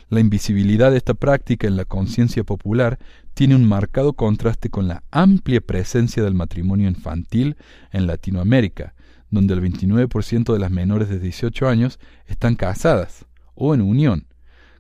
[0.10, 3.00] La invisibilidad de esta práctica en la conciencia popular
[3.34, 7.56] tiene un marcado contraste con la amplia presencia del matrimonio infantil
[7.94, 8.94] en Latinoamérica,
[9.30, 14.28] donde el 29% de las menores de 18 años están casadas o en unión,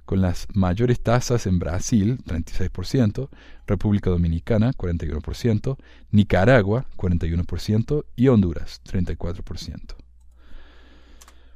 [0.05, 3.29] con las mayores tasas en Brasil, 36%,
[3.67, 5.77] República Dominicana, 41%,
[6.11, 9.95] Nicaragua, 41% y Honduras, 34%.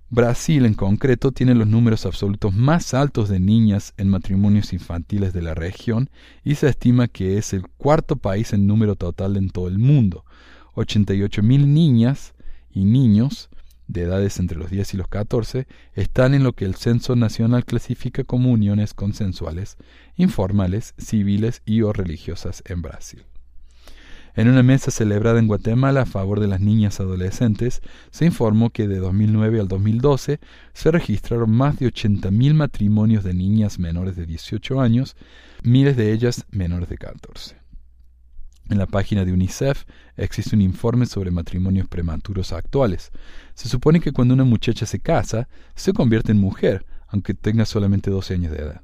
[0.10, 5.42] Brasil en concreto tiene los números absolutos más altos de niñas en matrimonios infantiles de
[5.42, 6.10] la región
[6.46, 10.24] y se estima que es el cuarto país en número total en todo el mundo.
[10.76, 12.36] 88.000 niñas
[12.72, 13.50] y niños
[13.88, 17.66] de edades entre los 10 y los 14 están en lo que el Censo Nacional
[17.66, 19.78] clasifica como uniones consensuales,
[20.16, 23.26] informales, civiles y o religiosas en Brasil.
[24.38, 28.88] En una mesa celebrada en Guatemala a favor de las niñas adolescentes, se informó que
[28.88, 30.40] de 2009 al 2012
[30.74, 35.16] se registraron más de 80.000 matrimonios de niñas menores de 18 años,
[35.64, 37.67] miles de ellas menores de 14.
[38.70, 39.86] En la página de UNICEF
[40.18, 43.12] existe un informe sobre matrimonios prematuros actuales.
[43.54, 48.12] Se supone que cuando una muchacha se casa, se convierte en mujer, aunque tenga solamente
[48.12, 48.82] 12 años de edad.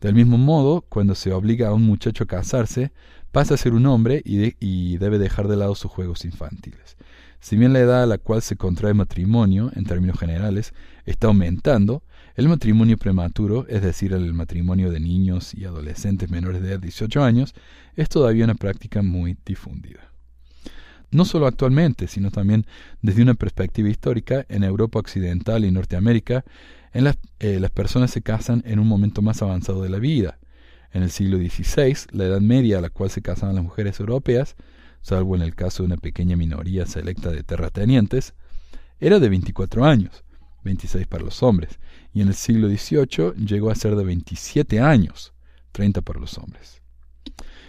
[0.00, 2.90] Del mismo modo, cuando se obliga a un muchacho a casarse,
[3.30, 6.96] pasa a ser un hombre y, y, debe dejar de lado sus juegos infantiles.
[7.38, 10.74] Si bien la edad a la cual se contrae matrimonio, en términos generales,
[11.06, 12.02] está aumentando,
[12.34, 17.54] el matrimonio prematuro, es decir, el matrimonio de niños y adolescentes menores de 18 años,
[17.96, 20.12] es todavía una práctica muy difundida.
[21.10, 22.64] No solo actualmente, sino también
[23.02, 26.44] desde una perspectiva histórica, en Europa Occidental y Norteamérica,
[26.94, 30.38] en las, eh, las personas se casan en un momento más avanzado de la vida.
[30.90, 34.56] En el siglo XVI, la edad media a la cual se casaban las mujeres europeas,
[35.02, 38.34] salvo en el caso de una pequeña minoría selecta de terratenientes,
[38.98, 40.24] era de 24 años,
[40.64, 41.78] 26 para los hombres,
[42.12, 45.32] y en el siglo XVIII llegó a ser de 27 años,
[45.72, 46.82] 30 para los hombres.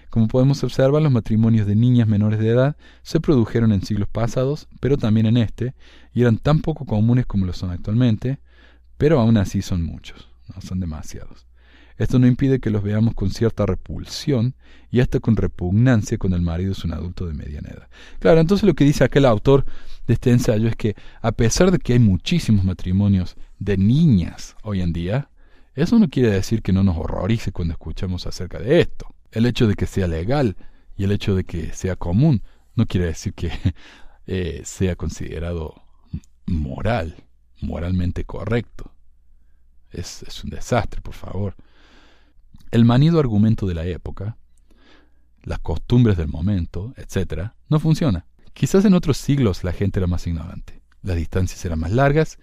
[0.10, 4.68] Como podemos observar, los matrimonios de niñas menores de edad se produjeron en siglos pasados,
[4.80, 5.74] pero también en este,
[6.14, 8.40] y eran tan poco comunes como lo son actualmente,
[8.98, 11.48] pero aún así son muchos, no son demasiados.
[11.98, 14.56] Esto no impide que los veamos con cierta repulsión
[14.90, 17.88] y hasta con repugnancia cuando el marido es un adulto de mediana edad.
[18.20, 19.66] Claro, entonces lo que dice aquel autor
[20.08, 24.82] de este ensayo es que a pesar de que hay muchísimos matrimonios de niñas hoy
[24.82, 25.30] en día,
[25.76, 29.08] eso no quiere decir que no nos horrorice cuando escuchamos acerca de esto.
[29.32, 30.56] El hecho de que sea legal
[30.96, 32.44] y el hecho de que sea común
[32.76, 33.52] no quiere decir que
[34.28, 35.82] eh, sea considerado
[36.46, 37.16] moral,
[37.62, 38.92] moralmente correcto.
[39.92, 41.56] Es, es un desastre, por favor.
[42.74, 44.36] El manido argumento de la época,
[45.44, 48.26] las costumbres del momento, etc., no funciona.
[48.54, 52.40] Quizás en otros siglos la gente era más ignorante, las distancias eran más largas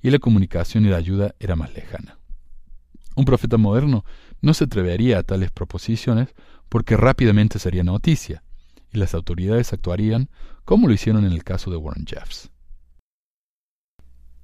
[0.00, 2.16] y la comunicación y la ayuda era más lejana.
[3.16, 4.04] Un profeta moderno
[4.40, 6.28] no se atrevería a tales proposiciones
[6.68, 8.44] porque rápidamente sería noticia,
[8.92, 10.30] y las autoridades actuarían
[10.64, 12.52] como lo hicieron en el caso de Warren Jeffs.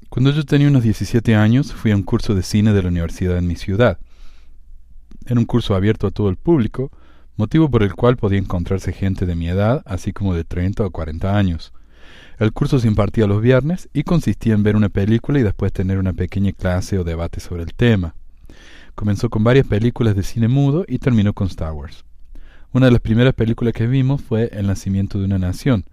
[0.08, 3.38] Cuando yo tenía unos 17 años, fui a un curso de cine de la universidad
[3.38, 4.00] en mi ciudad.
[5.28, 6.90] Era un curso abierto a todo el público,
[7.36, 10.90] motivo por el cual podía encontrarse gente de mi edad, así como de 30 o
[10.90, 11.74] 40 años.
[12.38, 15.98] El curso se impartía los viernes y consistía en ver una película y después tener
[15.98, 18.14] una pequeña clase o debate sobre el tema.
[18.94, 22.06] Comenzó con varias películas de cine mudo y terminó con Star Wars.
[22.72, 25.84] Una de las primeras películas que vimos fue El nacimiento de una nación,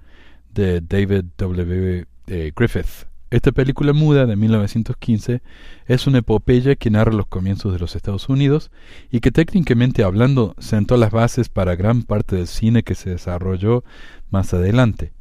[0.53, 2.05] de David W.
[2.27, 3.05] Eh, Griffith.
[3.31, 5.41] Esta película muda de 1915
[5.87, 8.69] es una epopeya que narra los comienzos de los Estados Unidos
[9.11, 13.83] y que técnicamente hablando sentó las bases para gran parte del cine que se desarrolló
[14.29, 15.11] más adelante.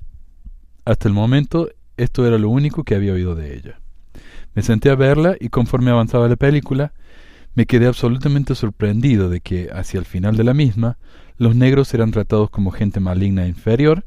[0.84, 3.80] Hasta el momento esto era lo único que había oído de ella.
[4.54, 6.92] Me senté a verla y conforme avanzaba la película,
[7.54, 10.98] me quedé absolutamente sorprendido de que, hacia el final de la misma,
[11.38, 14.04] los negros eran tratados como gente maligna e inferior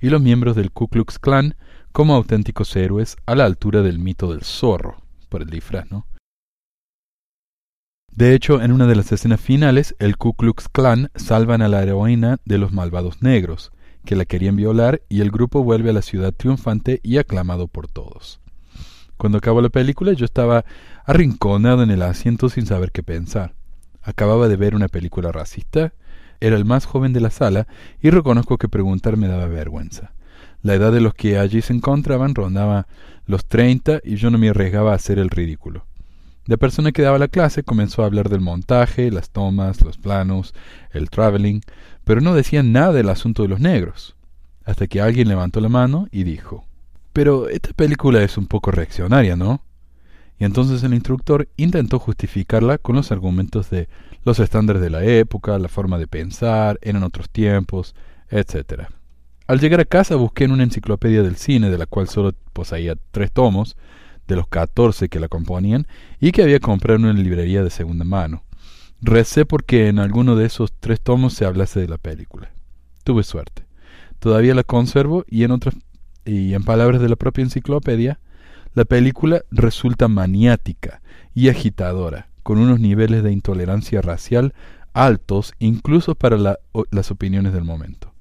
[0.00, 1.56] y los miembros del Ku Klux Klan
[1.94, 4.96] como auténticos héroes a la altura del mito del zorro,
[5.28, 6.08] por el disfraz, ¿no?
[8.10, 11.84] De hecho, en una de las escenas finales, el Ku Klux Klan salvan a la
[11.84, 13.70] heroína de los malvados negros,
[14.04, 17.86] que la querían violar, y el grupo vuelve a la ciudad triunfante y aclamado por
[17.86, 18.40] todos.
[19.16, 20.64] Cuando acabó la película, yo estaba
[21.04, 23.54] arrinconado en el asiento sin saber qué pensar.
[24.02, 25.92] Acababa de ver una película racista,
[26.40, 27.68] era el más joven de la sala,
[28.02, 30.12] y reconozco que preguntar me daba vergüenza.
[30.64, 32.86] La edad de los que allí se encontraban rondaba
[33.26, 35.84] los treinta y yo no me arriesgaba a hacer el ridículo.
[36.46, 40.54] La persona que daba la clase comenzó a hablar del montaje, las tomas, los planos,
[40.92, 41.60] el traveling,
[42.04, 44.16] pero no decía nada del asunto de los negros,
[44.64, 46.64] hasta que alguien levantó la mano y dijo
[47.12, 49.60] Pero esta película es un poco reaccionaria, ¿no?
[50.38, 53.90] Y entonces el instructor intentó justificarla con los argumentos de
[54.24, 57.94] los estándares de la época, la forma de pensar, eran otros tiempos,
[58.30, 58.88] etcétera.
[59.46, 62.96] Al llegar a casa busqué en una enciclopedia del cine, de la cual solo poseía
[63.10, 63.76] tres tomos,
[64.26, 65.86] de los catorce que la componían,
[66.18, 68.42] y que había comprado en una librería de segunda mano.
[69.02, 72.50] Recé porque en alguno de esos tres tomos se hablase de la película.
[73.04, 73.66] Tuve suerte.
[74.18, 75.74] Todavía la conservo y en otras
[76.24, 78.18] y en palabras de la propia enciclopedia,
[78.72, 81.02] la película resulta maniática
[81.34, 84.54] y agitadora, con unos niveles de intolerancia racial
[84.94, 88.13] altos incluso para las opiniones del momento.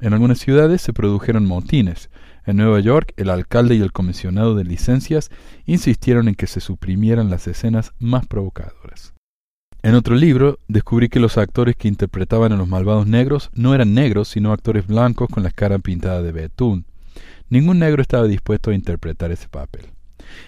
[0.00, 2.10] En algunas ciudades se produjeron motines.
[2.46, 5.30] En Nueva York, el alcalde y el comisionado de licencias
[5.66, 9.14] insistieron en que se suprimieran las escenas más provocadoras.
[9.82, 13.94] En otro libro, descubrí que los actores que interpretaban a los malvados negros no eran
[13.94, 16.86] negros, sino actores blancos con la cara pintada de betún.
[17.50, 19.86] Ningún negro estaba dispuesto a interpretar ese papel.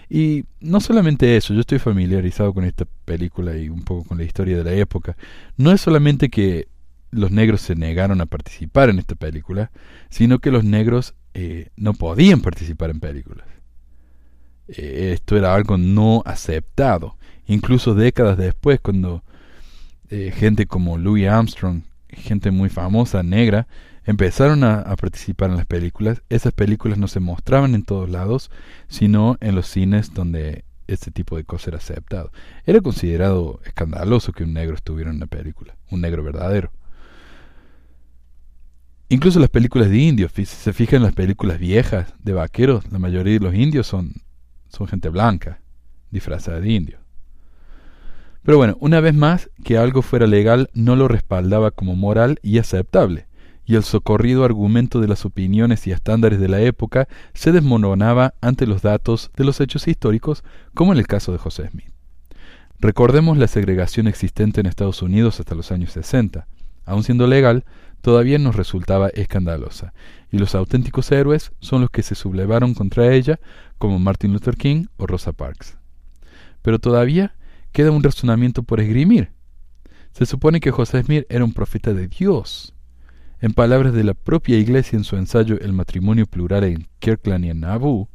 [0.08, 4.24] Y no solamente eso, yo estoy familiarizado con esta película y un poco con la
[4.24, 5.16] historia de la época.
[5.56, 6.68] No es solamente que
[7.10, 9.70] los negros se negaron a participar en esta película,
[10.10, 13.46] sino que los negros eh, no podían participar en películas.
[14.68, 17.16] Eh, esto era algo no aceptado.
[17.46, 19.22] Incluso décadas después, cuando
[20.10, 23.68] eh, gente como Louis Armstrong, gente muy famosa, negra,
[24.04, 28.50] empezaron a, a, participar en las películas, esas películas no se mostraban en todos lados,
[28.88, 32.30] sino en los cines donde este tipo de cosas era aceptado.
[32.64, 36.70] Era considerado escandaloso que un negro estuviera en una película, un negro verdadero.
[39.08, 42.98] Incluso las películas de indios, si se fijan en las películas viejas de vaqueros, la
[42.98, 44.14] mayoría de los indios son,
[44.68, 45.60] son gente blanca,
[46.10, 46.98] disfrazada de indio.
[48.42, 52.58] Pero bueno, una vez más, que algo fuera legal no lo respaldaba como moral y
[52.58, 53.28] aceptable,
[53.64, 58.66] y el socorrido argumento de las opiniones y estándares de la época se desmoronaba ante
[58.66, 60.42] los datos de los hechos históricos,
[60.74, 61.92] como en el caso de José Smith.
[62.80, 66.46] Recordemos la segregación existente en Estados Unidos hasta los años 60.
[66.84, 67.64] Aun siendo legal,
[68.00, 69.92] todavía nos resultaba escandalosa,
[70.30, 73.38] y los auténticos héroes son los que se sublevaron contra ella,
[73.78, 75.76] como Martin Luther King o Rosa Parks.
[76.62, 77.34] Pero todavía
[77.72, 79.30] queda un razonamiento por esgrimir.
[80.12, 82.74] Se supone que José Smith era un profeta de Dios.
[83.40, 87.50] En palabras de la propia iglesia en su ensayo El matrimonio plural en Kirkland y
[87.50, 88.08] en Nauvoo,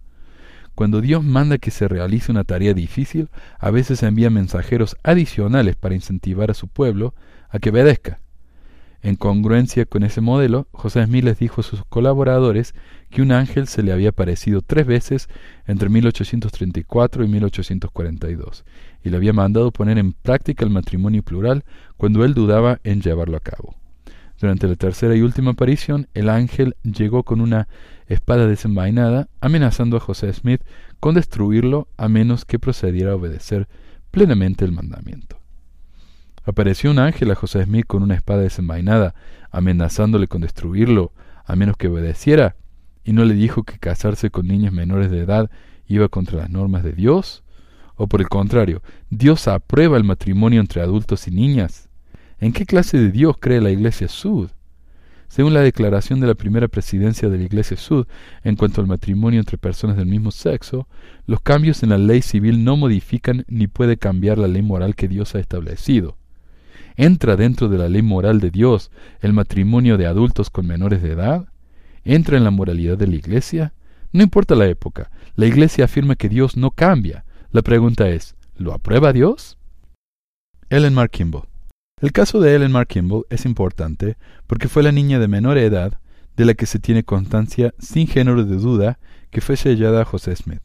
[0.73, 5.95] cuando Dios manda que se realice una tarea difícil, a veces envía mensajeros adicionales para
[5.95, 7.13] incentivar a su pueblo
[7.49, 8.19] a que obedezca.
[9.03, 12.75] En congruencia con ese modelo, José Smith les dijo a sus colaboradores
[13.09, 15.27] que un ángel se le había aparecido tres veces
[15.65, 18.63] entre 1834 y 1842,
[19.03, 21.63] y le había mandado poner en práctica el matrimonio plural
[21.97, 23.75] cuando él dudaba en llevarlo a cabo.
[24.39, 27.67] Durante la tercera y última aparición, el ángel llegó con una
[28.07, 30.61] espada desenvainada, amenazando a José Smith
[30.99, 33.67] con destruirlo a menos que procediera a obedecer
[34.11, 35.40] plenamente el mandamiento.
[36.43, 39.13] Apareció un ángel a José Smith con una espada desenvainada,
[39.51, 41.13] amenazándole con destruirlo,
[41.45, 42.55] a menos que obedeciera,
[43.03, 45.51] y no le dijo que casarse con niños menores de edad
[45.87, 47.43] iba contra las normas de Dios?
[47.95, 48.81] ¿O por el contrario,
[49.11, 51.89] Dios aprueba el matrimonio entre adultos y niñas?
[52.39, 54.49] ¿En qué clase de Dios cree la Iglesia Sud?
[55.27, 58.07] Según la declaración de la primera presidencia de la Iglesia Sud
[58.43, 60.87] en cuanto al matrimonio entre personas del mismo sexo,
[61.27, 65.07] los cambios en la ley civil no modifican ni puede cambiar la ley moral que
[65.07, 66.17] Dios ha establecido.
[66.95, 71.11] ¿Entra dentro de la ley moral de Dios el matrimonio de adultos con menores de
[71.11, 71.47] edad?
[72.03, 73.73] ¿Entra en la moralidad de la Iglesia?
[74.11, 77.25] No importa la época, la Iglesia afirma que Dios no cambia.
[77.51, 79.57] La pregunta es, ¿lo aprueba Dios?
[80.69, 81.51] Ellen Kimball
[82.01, 84.17] el caso de Ellen Mark Kimball es importante
[84.47, 85.99] porque fue la niña de menor edad
[86.35, 88.97] de la que se tiene constancia sin género de duda
[89.29, 90.61] que fue sellada a José Smith.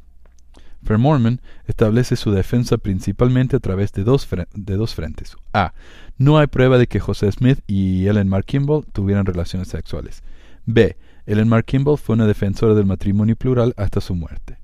[0.83, 5.37] Fair Mormon establece su defensa principalmente a través de dos, de dos frentes.
[5.53, 5.75] A.
[6.19, 10.23] No hay prueba de que José Smith y Ellen Mark Kimball tuvieran relaciones sexuales.
[10.65, 10.97] B.
[11.27, 14.59] Ellen Mark Kimball fue una defensora del matrimonio plural hasta su muerte.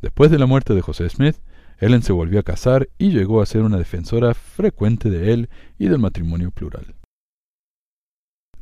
[0.00, 1.36] Después de la muerte de José Smith,
[1.78, 5.88] Ellen se volvió a casar y llegó a ser una defensora frecuente de él y
[5.88, 6.94] del matrimonio plural.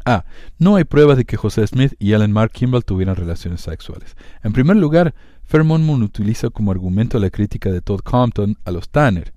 [0.05, 0.25] A.
[0.59, 4.17] No hay pruebas de que José Smith y Ellen Mark Kimball tuvieran relaciones sexuales.
[4.43, 5.15] En primer lugar,
[5.45, 9.33] Fairmont utiliza como argumento la crítica de Todd Compton a los Tanner,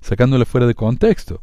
[0.00, 1.42] sacándola fuera de contexto,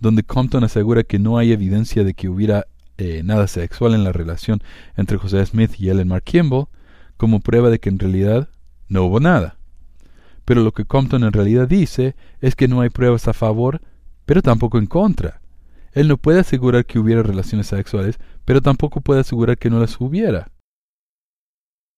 [0.00, 4.12] donde Compton asegura que no hay evidencia de que hubiera eh, nada sexual en la
[4.12, 4.62] relación
[4.96, 6.66] entre José Smith y Ellen Mark Kimball,
[7.16, 8.48] como prueba de que en realidad
[8.88, 9.56] no hubo nada.
[10.44, 13.80] Pero lo que Compton en realidad dice es que no hay pruebas a favor,
[14.24, 15.40] pero tampoco en contra.
[15.92, 20.00] Él no puede asegurar que hubiera relaciones sexuales, pero tampoco puede asegurar que no las
[20.00, 20.50] hubiera.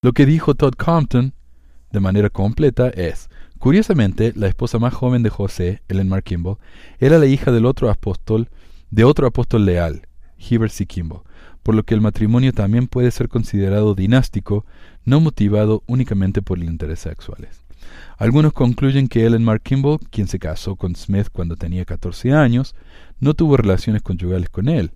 [0.02, 1.34] Lo que dijo Todd Compton,
[1.92, 3.28] de manera completa, es,
[3.60, 6.56] curiosamente, la esposa más joven de José, Ellen Mark Kimball,
[6.98, 8.48] era la hija del otro apóstol,
[8.90, 10.08] de otro apóstol leal,
[10.38, 10.86] Heber C.
[10.86, 11.20] Kimball,
[11.62, 14.64] por lo que el matrimonio también puede ser considerado dinástico,
[15.04, 17.60] no motivado únicamente por intereses sexuales.
[18.16, 22.74] Algunos concluyen que Ellen Mark Kimball, quien se casó con Smith cuando tenía 14 años,
[23.18, 24.90] no tuvo relaciones conyugales con él.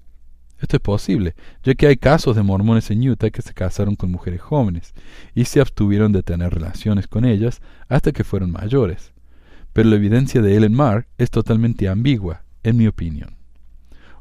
[0.65, 4.11] Esto es posible, ya que hay casos de mormones en Utah que se casaron con
[4.11, 4.95] mujeres jóvenes
[5.35, 7.61] y se abstuvieron de tener relaciones con ellas
[7.91, 9.13] hasta que fueron mayores.
[9.75, 13.37] Pero la evidencia de Ellen Mark es totalmente ambigua, en mi opinión.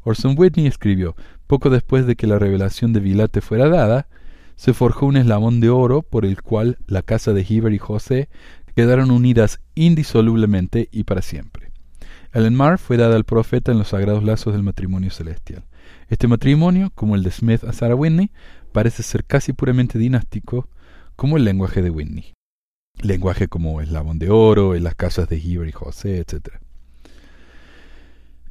[0.03, 1.15] Orson Whitney escribió,
[1.47, 4.07] poco después de que la revelación de Vilate fuera dada,
[4.57, 8.27] se forjó un eslabón de oro por el cual la casa de Heber y José
[8.75, 11.71] quedaron unidas indisolublemente y para siempre.
[12.33, 15.63] Ellen Mar fue dada al profeta en los sagrados lazos del matrimonio celestial.
[16.09, 18.31] Este matrimonio, como el de Smith a Sarah Whitney,
[18.71, 20.67] parece ser casi puramente dinástico,
[21.15, 22.33] como el lenguaje de Whitney.
[23.01, 26.55] Lenguaje como el eslabón de oro, en las casas de Heber y José, etc.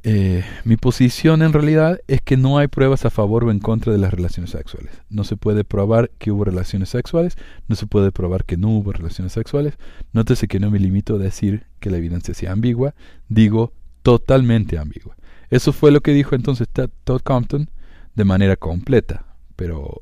[0.05, 3.93] Eh, mi posición en realidad es que no hay pruebas a favor o en contra
[3.93, 4.90] de las relaciones sexuales.
[5.09, 7.36] No se puede probar que hubo relaciones sexuales,
[7.68, 9.74] no se puede probar que no hubo relaciones sexuales.
[10.12, 12.95] Nótese que no me limito a decir que la evidencia sea ambigua,
[13.28, 13.72] digo
[14.03, 15.16] totalmente ambigua.
[15.53, 17.68] Eso fue lo que dijo entonces Todd Compton
[18.14, 20.00] de manera completa, pero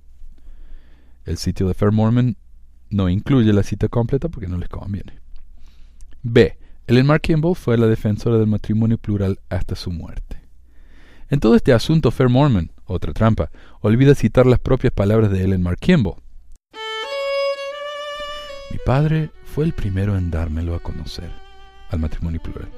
[1.24, 2.36] el sitio de Fair Mormon
[2.88, 5.18] no incluye la cita completa porque no les conviene.
[6.22, 6.56] B.
[6.86, 10.40] Ellen Mark Kimball fue la defensora del matrimonio plural hasta su muerte.
[11.30, 15.62] En todo este asunto, Fair Mormon, otra trampa, olvida citar las propias palabras de Ellen
[15.62, 16.22] Mark Kimball.
[18.70, 21.32] Mi padre fue el primero en dármelo a conocer,
[21.88, 22.70] al matrimonio plural,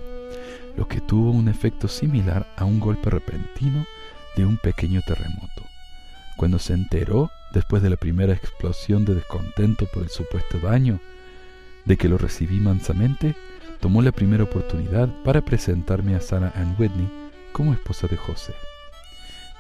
[0.77, 3.87] lo que tuvo un efecto similar a un golpe repentino
[4.37, 5.62] de un pequeño terremoto.
[6.37, 11.01] Cuando se enteró, después de la primera explosión de descontento por el supuesto daño,
[11.85, 13.35] de que lo recibí mansamente,
[13.81, 17.11] tomó la primera oportunidad para presentarme a Sarah Ann Whitney
[17.53, 18.55] como esposa de José.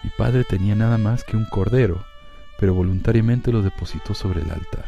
[0.02, 2.04] Mi padre tenía nada más que un cordero,
[2.58, 4.86] pero voluntariamente lo depositó sobre el altar.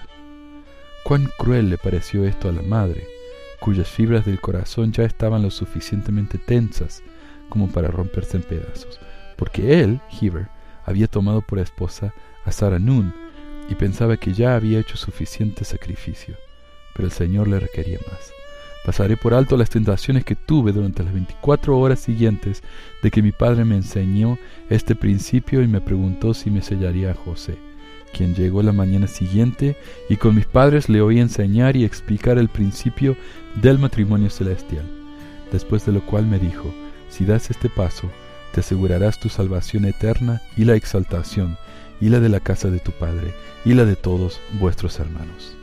[1.04, 3.06] Cuán cruel le pareció esto a la madre,
[3.64, 7.02] cuyas fibras del corazón ya estaban lo suficientemente tensas
[7.48, 9.00] como para romperse en pedazos,
[9.38, 10.48] porque él, Heber,
[10.84, 12.12] había tomado por esposa
[12.44, 13.14] a Sarah Noon
[13.70, 16.36] y pensaba que ya había hecho suficiente sacrificio,
[16.94, 18.34] pero el Señor le requería más.
[18.84, 22.62] Pasaré por alto las tentaciones que tuve durante las 24 horas siguientes
[23.02, 24.36] de que mi padre me enseñó
[24.68, 27.56] este principio y me preguntó si me sellaría a José,
[28.14, 29.76] quien llegó la mañana siguiente
[30.08, 33.16] y con mis padres le oí enseñar y explicar el principio
[33.60, 34.84] del matrimonio celestial,
[35.52, 36.72] después de lo cual me dijo,
[37.10, 38.08] si das este paso,
[38.52, 41.58] te asegurarás tu salvación eterna y la exaltación,
[42.00, 43.34] y la de la casa de tu Padre,
[43.64, 45.56] y la de todos vuestros hermanos.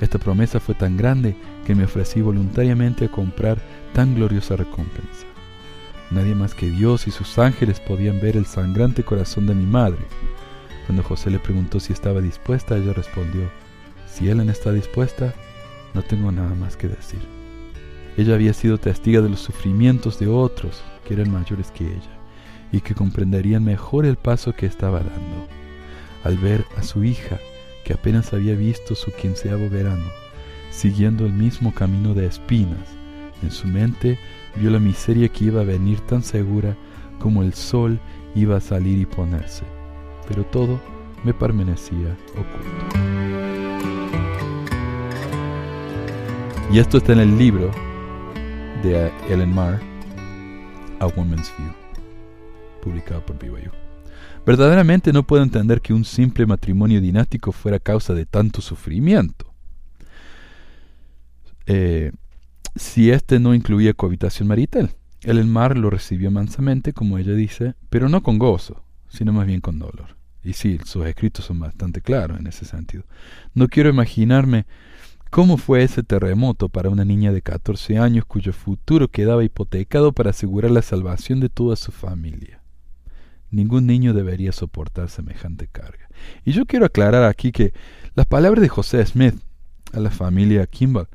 [0.00, 3.58] Esta promesa fue tan grande que me ofrecí voluntariamente a comprar
[3.94, 5.26] tan gloriosa recompensa.
[6.10, 10.00] Nadie más que Dios y sus ángeles podían ver el sangrante corazón de mi madre.
[10.86, 13.48] Cuando José le preguntó si estaba dispuesta, ella respondió,
[14.06, 15.34] si Ellen está dispuesta,
[15.94, 17.20] No tengo nada más que decir.
[18.16, 22.18] Ella había sido testiga de los sufrimientos de otros que eran mayores que ella
[22.72, 25.48] y que comprenderían mejor el paso que estaba dando.
[26.24, 27.38] Al ver a su hija,
[27.84, 30.06] que apenas había visto su quinceavo verano,
[30.70, 32.88] siguiendo el mismo camino de espinas,
[33.42, 34.18] en su mente
[34.56, 36.76] vio la miseria que iba a venir tan segura
[37.18, 38.00] como el sol
[38.34, 39.64] iba a salir y ponerse.
[40.28, 40.80] Pero todo
[41.24, 43.12] me permanecía oculto.
[46.72, 47.70] Y esto está en el libro
[48.82, 49.80] de Ellen Marr,
[51.00, 51.72] A Woman's View,
[52.82, 53.70] publicado por BYU.
[54.46, 59.52] Verdaderamente no puedo entender que un simple matrimonio dinástico fuera causa de tanto sufrimiento.
[61.66, 62.12] Eh,
[62.74, 64.94] si este no incluía cohabitación marital.
[65.22, 68.82] Ellen Marr lo recibió mansamente, como ella dice, pero no con gozo,
[69.12, 70.16] sino más bien con dolor.
[70.42, 73.04] Y sí, sus escritos son bastante claros en ese sentido.
[73.54, 74.66] No quiero imaginarme
[75.30, 80.30] cómo fue ese terremoto para una niña de 14 años cuyo futuro quedaba hipotecado para
[80.30, 82.60] asegurar la salvación de toda su familia.
[83.50, 86.08] Ningún niño debería soportar semejante carga.
[86.44, 87.72] Y yo quiero aclarar aquí que
[88.14, 89.34] las palabras de José Smith
[89.92, 91.08] a la familia Kimball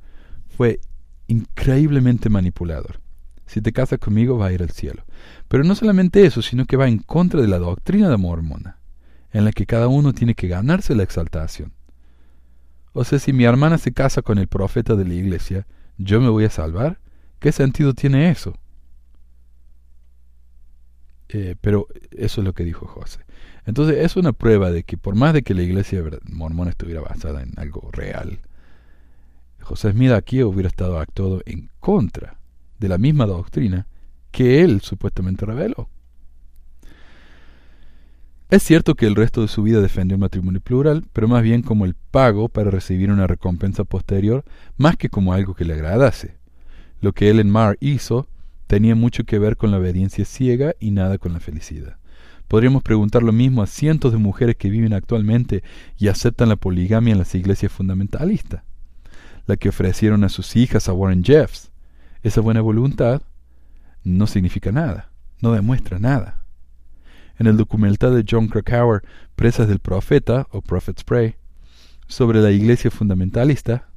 [0.48, 0.80] fue
[1.28, 3.02] increíblemente manipulador.
[3.48, 5.06] Si te casas conmigo va a ir al cielo.
[5.48, 8.78] Pero no solamente eso, sino que va en contra de la doctrina de mormona,
[9.32, 11.74] en la que cada uno tiene que ganarse la exaltación.
[12.93, 15.66] O sea, si mi hermana se casa con el profeta de la iglesia,
[15.98, 17.00] ¿yo me voy a salvar?
[17.39, 18.58] ¿Qué sentido tiene eso?
[21.30, 23.20] Eh, pero eso es lo que dijo José.
[23.66, 27.43] Entonces es una prueba de que por más de que la iglesia mormona estuviera basada
[27.43, 28.39] en algo real,
[29.62, 32.36] José Smith aquí hubiera estado actuado en contra
[32.80, 33.88] de la misma doctrina
[34.32, 35.89] que él supuestamente reveló.
[38.49, 41.63] Es cierto que el resto de su vida defendió el matrimonio plural, pero más bien
[41.63, 44.45] como el pago para recibir una recompensa posterior,
[44.78, 46.38] más que como algo que le agradase.
[47.01, 48.28] Lo que Ellen Marr hizo
[48.67, 51.97] tenía mucho que ver con la obediencia ciega y nada con la felicidad.
[52.47, 55.63] Podríamos preguntar lo mismo a cientos de mujeres que viven actualmente
[55.97, 58.63] y aceptan la poligamia en las iglesias fundamentalistas,
[59.45, 61.71] la que ofrecieron a sus hijas a Warren Jeffs.
[62.24, 63.22] Esa buena voluntad
[64.03, 65.11] no significa nada,
[65.41, 66.43] no demuestra nada.
[67.39, 69.03] En el documental de John Krakauer,
[69.36, 71.36] Presas del Profeta, o Prophet's Prey,
[72.07, 73.89] sobre la iglesia fundamentalista,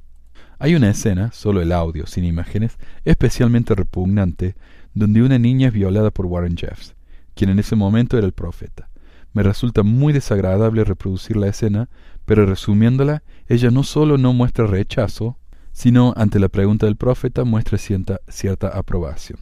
[0.59, 4.55] hay una escena, solo el audio, sin imágenes, especialmente repugnante,
[4.93, 6.93] donde una niña es violada por Warren Jeffs,
[7.33, 8.89] quien en ese momento era el profeta.
[9.33, 11.89] Me resulta muy desagradable reproducir la escena,
[12.25, 15.37] pero resumiéndola, ella no solo no muestra rechazo,
[15.81, 19.39] sino ante la pregunta del profeta muestra cierta, cierta aprobación.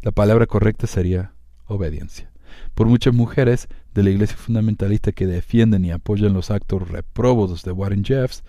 [0.00, 1.34] La palabra correcta sería
[1.66, 2.30] obediencia.
[2.74, 7.72] Por muchas mujeres de la iglesia fundamentalista que defienden y apoyan los actos repróbodos de
[7.72, 8.44] Warren Jeffs,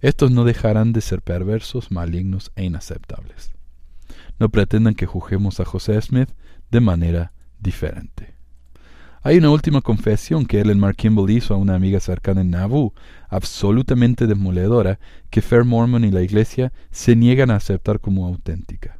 [0.00, 3.52] estos no dejarán de ser perversos, malignos e inaceptables.
[4.40, 6.30] No pretendan que juzguemos a José Smith
[6.72, 8.33] de manera diferente.
[9.26, 12.92] Hay una última confesión que Ellen Mark Kimball hizo a una amiga cercana en Nauvoo,
[13.30, 14.98] absolutamente demoledora,
[15.30, 18.98] que Fair Mormon y la Iglesia se niegan a aceptar como auténtica,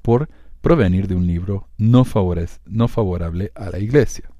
[0.00, 0.30] por
[0.62, 4.30] provenir de un libro no favorable a la Iglesia.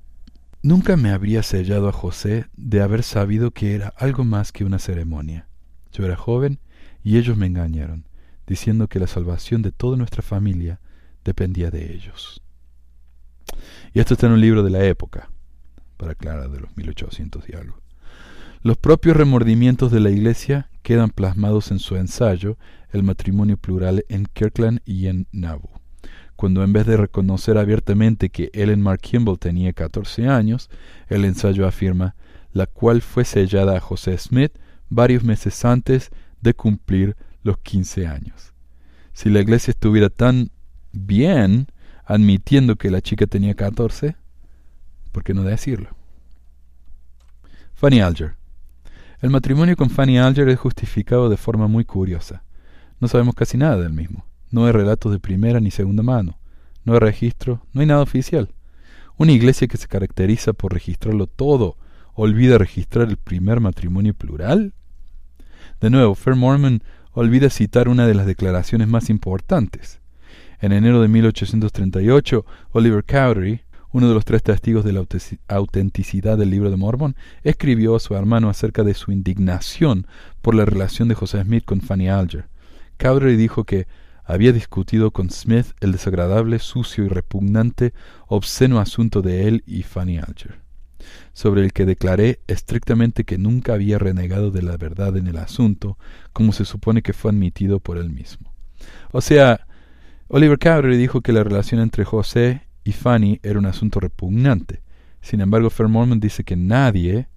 [0.62, 4.78] Nunca me habría sellado a José de haber sabido que era algo más que una
[4.78, 5.48] ceremonia.
[5.92, 6.60] Yo era joven
[7.04, 8.08] y ellos me engañaron,
[8.46, 10.80] diciendo que la salvación de toda nuestra familia
[11.26, 12.42] dependía de ellos.
[13.94, 15.30] Y esto está en un libro de la época,
[15.96, 17.78] para aclarar, de los 1800 y algo.
[18.62, 22.58] Los propios remordimientos de la Iglesia quedan plasmados en su ensayo
[22.92, 25.80] El matrimonio plural en Kirkland y en Nauvoo
[26.36, 30.70] cuando en vez de reconocer abiertamente que Ellen Mark Kimball tenía 14 años,
[31.08, 32.14] el ensayo afirma,
[32.52, 34.52] la cual fue sellada a José Smith
[34.88, 36.10] varios meses antes
[36.42, 38.52] de cumplir los 15 años.
[39.12, 40.50] Si la iglesia estuviera tan
[40.92, 41.68] bien
[42.06, 44.16] admitiendo que la chica tenía 14,
[45.12, 45.90] ¿por qué no decirlo?
[47.74, 48.36] Fanny Alger.
[49.20, 52.44] El matrimonio con Fanny Alger es justificado de forma muy curiosa.
[53.00, 54.24] No sabemos casi nada del mismo.
[54.50, 56.38] No hay relatos de primera ni segunda mano.
[56.84, 58.54] No hay registro, no hay nada oficial.
[59.16, 61.76] Una iglesia que se caracteriza por registrarlo todo,
[62.14, 64.74] olvida registrar el primer matrimonio plural.
[65.80, 66.82] De nuevo, Fair Mormon
[67.12, 70.00] olvida citar una de las declaraciones más importantes.
[70.60, 73.60] En enero de 1838, Oliver Cowdery,
[73.92, 75.04] uno de los tres testigos de la
[75.48, 80.06] autenticidad del libro de Mormon, escribió a su hermano acerca de su indignación
[80.42, 82.48] por la relación de José Smith con Fanny Alger.
[82.98, 83.86] Cowdery dijo que
[84.24, 87.92] había discutido con Smith el desagradable, sucio y repugnante,
[88.26, 90.60] obsceno asunto de él y Fanny Alger.
[91.32, 95.98] sobre el que declaré estrictamente que nunca había renegado de la verdad en el asunto,
[96.32, 98.52] como se supone que fue admitido por él mismo.
[99.12, 99.66] O sea,
[100.28, 104.82] Oliver Cowdery dijo que la relación entre José y Fanny era un asunto repugnante.
[105.20, 107.28] Sin embargo, Fairmont dice que nadie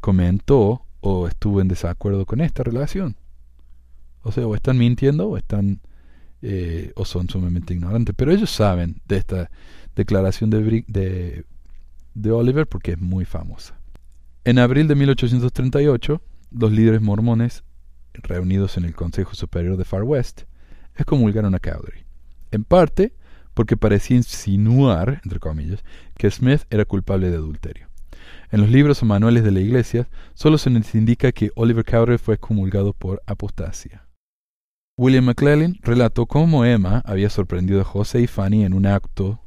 [0.00, 3.16] comentó o estuvo en desacuerdo con esta relación.
[4.22, 5.80] O sea, o están mintiendo o están
[6.42, 8.14] eh, o son sumamente ignorantes.
[8.16, 9.50] Pero ellos saben de esta
[9.96, 11.44] declaración de, de,
[12.14, 13.78] de Oliver porque es muy famosa.
[14.44, 17.64] En abril de 1838, los líderes mormones,
[18.12, 20.42] reunidos en el Consejo Superior de Far West,
[20.96, 22.01] excomulgaron a Cowdery.
[22.52, 23.14] En parte
[23.54, 25.82] porque parecía insinuar, entre comillas,
[26.16, 27.88] que Smith era culpable de adulterio.
[28.50, 32.18] En los libros o manuales de la Iglesia solo se nos indica que Oliver Cowdery
[32.18, 34.06] fue excomulgado por apostasia.
[34.98, 39.40] William McClellan relató cómo Emma había sorprendido a José y Fanny en un acto,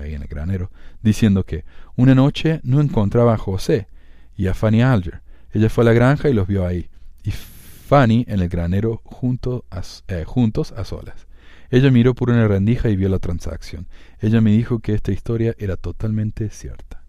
[0.00, 0.70] ahí en el granero,
[1.02, 1.64] diciendo que
[1.96, 3.88] una noche no encontraba a José
[4.36, 5.22] y a Fanny Alger.
[5.52, 6.88] Ella fue a la granja y los vio ahí,
[7.24, 11.26] y Fanny en el granero eh, juntos a solas.
[11.72, 13.88] Ella miró por una rendija y vio la transacción.
[14.20, 17.02] Ella me dijo que esta historia era totalmente cierta.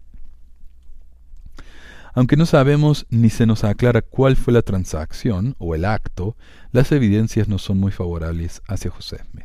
[2.14, 6.34] Aunque no sabemos ni se nos aclara cuál fue la transacción o el acto,
[6.72, 9.44] las evidencias no son muy favorables hacia José Smith.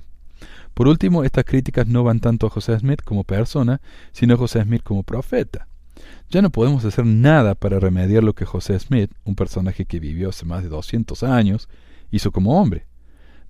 [0.73, 3.81] Por último, estas críticas no van tanto a José Smith como persona,
[4.13, 5.67] sino a José Smith como profeta.
[6.29, 10.29] Ya no podemos hacer nada para remediar lo que José Smith, un personaje que vivió
[10.29, 11.67] hace más de 200 años,
[12.09, 12.85] hizo como hombre.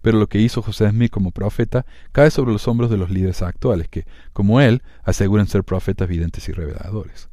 [0.01, 3.41] Pero lo que hizo José Smith como profeta cae sobre los hombros de los líderes
[3.41, 7.29] actuales, que, como él, aseguran ser profetas videntes y reveladores.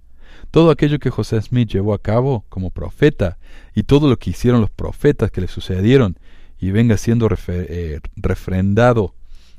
[0.50, 3.38] Todo aquello que José Smith llevó a cabo como profeta
[3.74, 6.18] y todo lo que hicieron los profetas que le sucedieron
[6.58, 9.14] y venga siendo eh, refrendado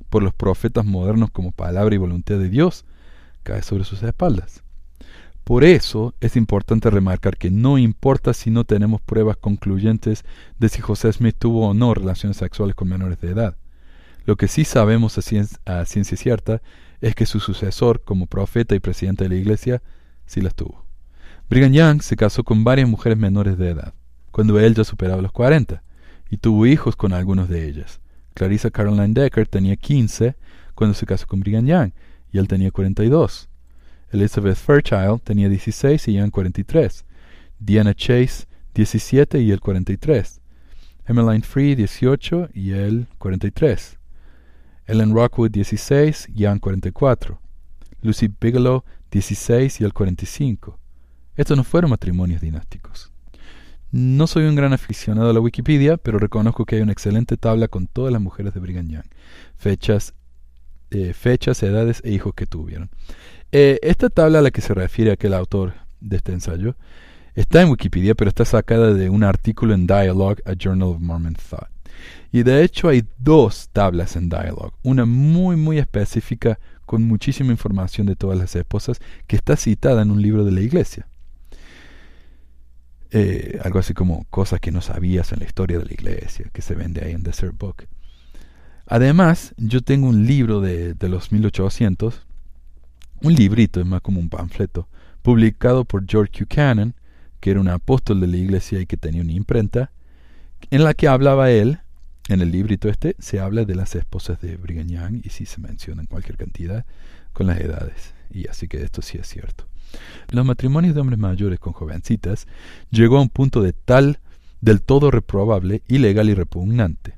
[0.09, 2.85] por los profetas modernos como palabra y voluntad de Dios,
[3.43, 4.63] cae sobre sus espaldas.
[5.47, 10.25] Por eso es importante remarcar que no importa si no tenemos pruebas concluyentes
[10.59, 13.55] de si José Smith tuvo o no relaciones sexuales con menores de edad.
[14.25, 16.61] Lo que sí sabemos a ciencia cierta
[16.99, 19.81] es que su sucesor como profeta y presidente de la Iglesia
[20.25, 20.83] sí las tuvo.
[21.49, 23.93] Brigham Young se casó con varias mujeres menores de edad,
[24.31, 25.81] cuando él ya superaba los 40,
[26.29, 28.01] y tuvo hijos con algunos de ellas.
[28.33, 30.35] Clarissa Caroline Decker tenía 15
[30.75, 31.91] cuando se casó con Brigham Young,
[32.33, 33.47] y él tenía 42.
[34.11, 37.05] Elizabeth Fairchild tenía 16 y Young 43.
[37.59, 40.41] Diana Chase, 17 y él 43.
[41.05, 43.97] Emmeline Free, 18 y él 43.
[44.85, 47.39] Ellen Rockwood, 16, Young 44.
[48.01, 50.79] Lucy Bigelow, 16 y el 45.
[51.35, 53.11] Estos no fueron matrimonios dinásticos.
[53.91, 57.67] No soy un gran aficionado a la Wikipedia, pero reconozco que hay una excelente tabla
[57.67, 59.05] con todas las mujeres de Brigham Young,
[59.55, 60.13] fechas,
[60.91, 62.89] eh, fechas, edades e hijos que tuvieron.
[63.51, 66.75] Eh, esta tabla a la que se refiere aquel autor de este ensayo
[67.33, 71.35] está en Wikipedia, pero está sacada de un artículo en Dialogue, a Journal of Mormon
[71.35, 71.69] Thought.
[72.31, 78.05] Y de hecho hay dos tablas en Dialogue, una muy muy específica con muchísima información
[78.07, 81.07] de todas las esposas que está citada en un libro de la iglesia.
[83.11, 86.61] Eh, algo así como cosas que no sabías en la historia de la iglesia, que
[86.61, 87.87] se vende ahí en Desert Book.
[88.85, 92.26] Además, yo tengo un libro de, de los 1800,
[93.21, 94.87] un librito, es más como un panfleto,
[95.21, 96.93] publicado por George Buchanan,
[97.39, 99.91] que era un apóstol de la iglesia y que tenía una imprenta,
[100.71, 101.79] en la que hablaba él
[102.29, 106.07] en el librito este se habla de las esposas de Brigham y sí se mencionan
[106.07, 106.85] cualquier cantidad
[107.31, 108.13] con las edades.
[108.29, 109.65] Y así que esto sí es cierto.
[110.31, 112.47] Los matrimonios de hombres mayores con jovencitas
[112.91, 114.19] llegó a un punto de tal,
[114.59, 117.16] del todo reprobable, ilegal y repugnante.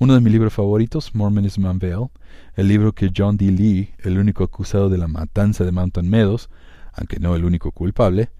[0.00, 2.08] Uno de mis libros favoritos, Mormonism Unveiled,
[2.54, 3.50] el libro que John D.
[3.50, 6.48] Lee, el único acusado de la matanza de Mountain Meadows,
[6.94, 8.30] aunque no el único culpable,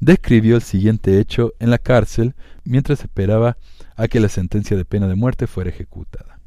[0.00, 3.58] describió el siguiente hecho en la cárcel mientras esperaba
[3.96, 6.40] a que la sentencia de pena de muerte fuera ejecutada.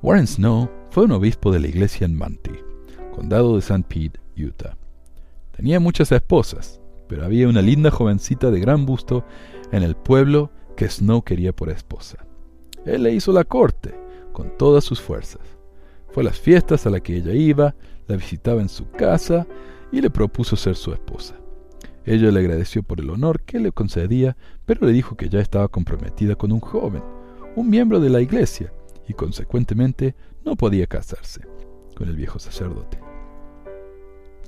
[0.00, 2.52] Warren Snow fue un obispo de la iglesia en Manti,
[3.14, 3.84] condado de St.
[3.86, 4.78] Pete, Utah.
[5.54, 9.24] Tenía muchas esposas, pero había una linda jovencita de gran busto
[9.72, 12.24] en el pueblo que Snow quería por esposa.
[12.84, 13.94] Él le hizo la corte
[14.32, 15.42] con todas sus fuerzas.
[16.10, 17.74] Fue a las fiestas a las que ella iba,
[18.06, 19.46] la visitaba en su casa
[19.90, 21.34] y le propuso ser su esposa.
[22.04, 25.68] Ella le agradeció por el honor que le concedía, pero le dijo que ya estaba
[25.68, 27.02] comprometida con un joven,
[27.54, 28.72] un miembro de la iglesia,
[29.06, 31.42] y consecuentemente no podía casarse
[31.94, 32.98] con el viejo sacerdote.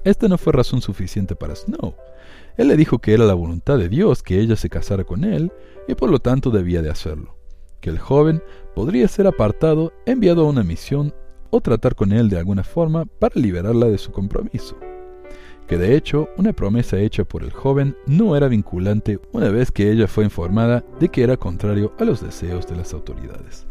[0.05, 1.95] Esta no fue razón suficiente para Snow.
[2.57, 5.53] Él le dijo que era la voluntad de Dios que ella se casara con él
[5.89, 7.37] y por lo tanto debía de hacerlo,
[7.81, 8.43] que el joven
[8.75, 11.15] podría ser apartado, enviado a una misión
[11.51, 14.77] o tratar con él de alguna forma para liberarla de su compromiso.
[15.67, 19.91] Que de hecho, una promesa hecha por el joven no era vinculante una vez que
[19.93, 23.69] ella fue informada de que era contrario a los deseos de las autoridades.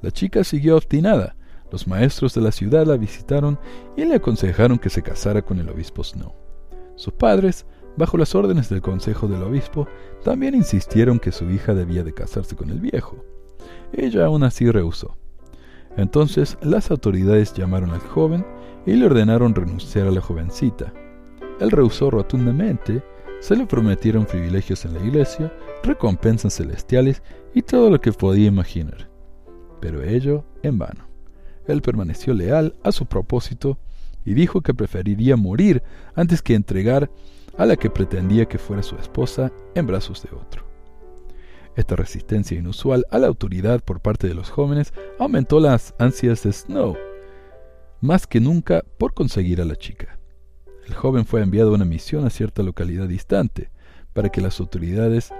[0.00, 1.36] La chica siguió obstinada.
[1.70, 3.58] Los maestros de la ciudad la visitaron
[3.96, 6.32] y le aconsejaron que se casara con el obispo Snow.
[6.96, 7.66] Sus padres,
[8.00, 9.86] bajo las órdenes del consejo del obispo,
[10.24, 13.22] también insistieron que su hija debía de casarse con el viejo.
[13.92, 15.16] Ella aún así rehusó.
[15.96, 18.46] Entonces las autoridades llamaron al joven
[18.86, 20.94] y le ordenaron renunciar a la jovencita.
[21.60, 23.02] Él rehusó rotundamente,
[23.40, 27.22] se le prometieron privilegios en la iglesia, recompensas celestiales
[27.54, 29.10] y todo lo que podía imaginar.
[29.80, 31.06] Pero ello en vano.
[31.66, 33.78] Él permaneció leal a su propósito
[34.24, 35.82] y dijo que preferiría morir
[36.14, 37.10] antes que entregar
[37.60, 40.64] a la que pretendía que fuera su esposa en brazos de otro.
[41.76, 46.54] Esta resistencia inusual a la autoridad por parte de los jóvenes aumentó las ansias de
[46.54, 46.96] Snow,
[48.00, 50.18] más que nunca por conseguir a la chica.
[50.86, 53.70] El joven fue enviado a una misión a cierta localidad distante,
[54.14, 55.30] para que las autoridades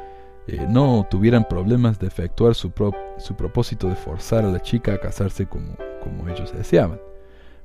[0.46, 2.70] eh, no tuvieran problemas de efectuar su,
[3.16, 7.00] su, propósito de forzar a la chica a casarse como, como ellos deseaban.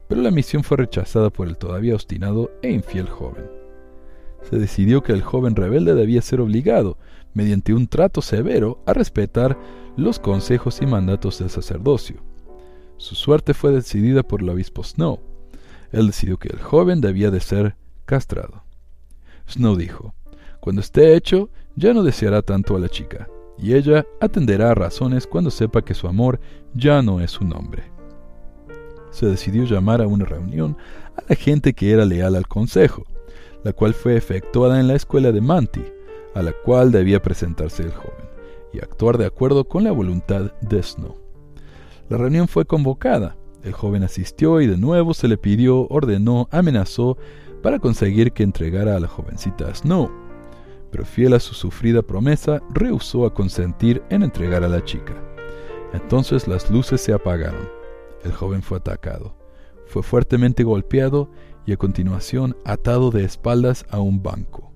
[0.07, 3.64] Pero la misión fue rechazada por el todavía obstinado e infiel joven.
[4.49, 6.97] Se decidió que el joven rebelde debía ser obligado,
[7.33, 9.57] mediante un trato severo, a respetar
[9.97, 12.21] los consejos y mandatos del sacerdocio.
[12.97, 15.19] Su suerte fue decidida por el obispo Snow.
[15.91, 17.75] Él decidió que el joven debía de ser
[18.05, 18.63] castrado.
[19.49, 20.13] Snow dijo,
[20.59, 23.27] Cuando esté hecho, ya no deseará tanto a la chica,
[23.57, 26.39] y ella atenderá a razones cuando sepa que su amor
[26.73, 27.83] ya no es su nombre.
[29.11, 30.77] Se decidió llamar a una reunión
[31.15, 33.05] a la gente que era leal al consejo,
[33.65, 35.83] la cual fue efectuada en la escuela de Manti,
[36.35, 38.29] a la cual debía presentarse el joven,
[38.71, 41.17] y actuar de acuerdo con la voluntad de Snow.
[42.07, 47.17] La reunión fue convocada, el joven asistió y de nuevo se le pidió, ordenó, amenazó
[47.63, 50.11] para conseguir que entregara a la jovencita a Snow.
[50.91, 55.15] Pero fiel a su sufrida promesa, rehusó a consentir en entregar a la chica.
[55.91, 57.67] Entonces las luces se apagaron.
[58.23, 59.33] El joven fue atacado.
[59.87, 61.31] Fue fuertemente golpeado
[61.65, 64.71] y a continuación atado de espaldas a un banco.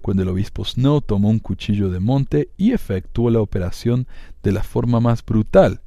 [0.00, 4.06] Cuando el obispo Snow tomó un cuchillo de monte y efectuó la operación
[4.42, 5.80] de la forma más brutal,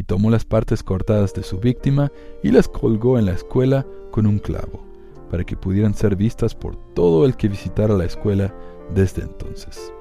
[0.00, 2.10] y tomó las partes cortadas de su víctima
[2.42, 4.82] y las colgó en la escuela con un clavo
[5.30, 8.54] para que pudieran ser vistas por todo el que visitara la escuela
[8.94, 9.92] desde entonces.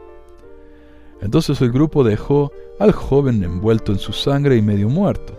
[1.22, 5.36] Entonces el grupo dejó al joven envuelto en su sangre y medio muerto.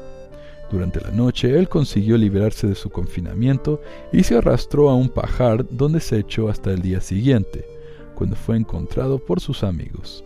[0.71, 3.81] Durante la noche él consiguió liberarse de su confinamiento
[4.13, 7.67] y se arrastró a un pajar donde se echó hasta el día siguiente,
[8.15, 10.25] cuando fue encontrado por sus amigos.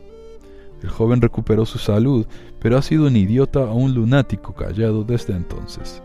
[0.82, 2.26] El joven recuperó su salud,
[2.60, 6.02] pero ha sido un idiota o un lunático callado desde entonces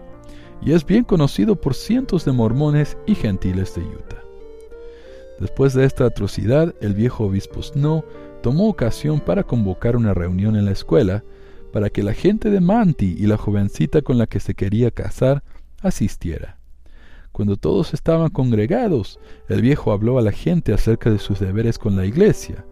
[0.61, 4.23] y es bien conocido por cientos de mormones y gentiles de Utah.
[5.39, 8.03] Después de esta atrocidad, el viejo obispo Snow
[8.41, 11.23] tomó ocasión para convocar una reunión en la escuela
[11.71, 15.43] para que la gente de Manti y la jovencita con la que se quería casar
[15.81, 16.57] asistiera.
[17.31, 21.95] Cuando todos estaban congregados, el viejo habló a la gente acerca de sus deberes con
[21.95, 22.65] la iglesia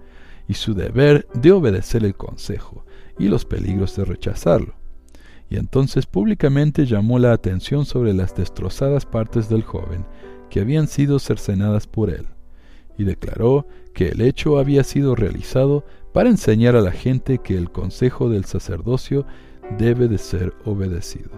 [0.48, 2.86] y su deber de obedecer el consejo
[3.18, 4.78] y los peligros de rechazarlo
[5.50, 10.06] y entonces públicamente llamó la atención sobre las destrozadas partes del joven
[10.50, 12.28] que habían sido cercenadas por él,
[12.98, 15.86] y declaró que el hecho había sido realizado
[16.18, 19.28] para enseñar a la gente que el consejo del sacerdocio
[19.78, 21.30] debe de ser obedecido.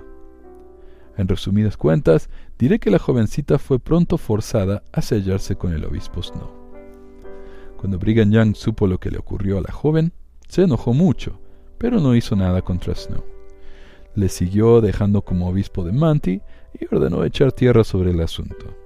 [1.18, 6.24] En resumidas cuentas, diré que la jovencita fue pronto forzada a sellarse con el obispo
[6.24, 6.50] Snow.
[7.76, 10.14] Cuando Brigham Young supo lo que le ocurrió a la joven,
[10.48, 11.42] se enojó mucho,
[11.78, 13.26] pero no hizo nada contra Snow
[14.16, 16.42] le siguió dejando como obispo de Manti
[16.80, 18.78] y ordenó echar tierra sobre el asunto.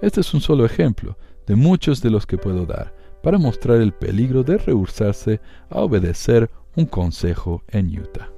[0.00, 3.92] Este es un solo ejemplo de muchos de los que puedo dar para mostrar el
[3.92, 8.30] peligro de rehusarse a obedecer un consejo en Utah.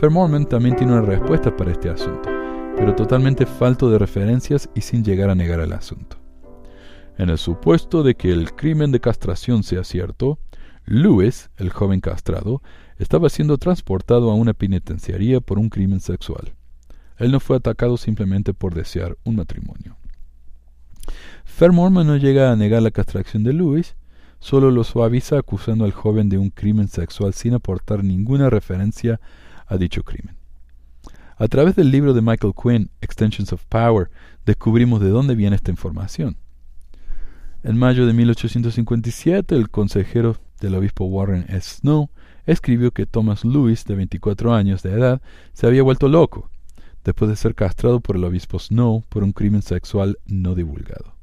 [0.00, 2.28] Per Mormon también tiene una respuesta para este asunto,
[2.76, 6.16] pero totalmente falto de referencias y sin llegar a negar el asunto.
[7.16, 10.38] En el supuesto de que el crimen de castración sea cierto,
[10.84, 12.62] Lewis, el joven castrado,
[12.98, 16.52] estaba siendo transportado a una penitenciaría por un crimen sexual.
[17.18, 19.96] Él no fue atacado simplemente por desear un matrimonio.
[21.60, 23.96] Mormon no llega a negar la castración de Lewis,
[24.38, 29.20] solo lo suaviza acusando al joven de un crimen sexual sin aportar ninguna referencia
[29.66, 30.36] a dicho crimen.
[31.36, 34.10] A través del libro de Michael Quinn, Extensions of Power,
[34.46, 36.36] descubrimos de dónde viene esta información.
[37.64, 41.80] En mayo de 1857, el consejero del obispo Warren S.
[41.80, 42.10] Snow
[42.46, 46.50] escribió que Thomas Lewis, de 24 años de edad, se había vuelto loco,
[47.08, 51.14] después de ser castrado por el obispo Snow por un crimen sexual no divulgado.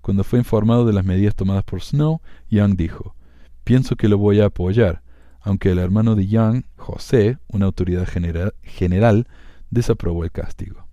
[0.00, 3.14] Cuando fue informado de las medidas tomadas por Snow, Young dijo,
[3.62, 5.02] Pienso que lo voy a apoyar,
[5.42, 9.28] aunque el hermano de Young, José, una autoridad general,
[9.68, 10.86] desaprobó el castigo.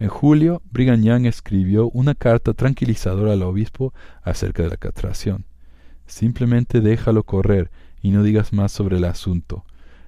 [0.00, 3.94] En julio, Brigham Young escribió una carta tranquilizadora al obispo
[4.24, 5.44] acerca de la castración.
[6.06, 7.70] Simplemente déjalo correr
[8.02, 9.64] y no digas más sobre el asunto,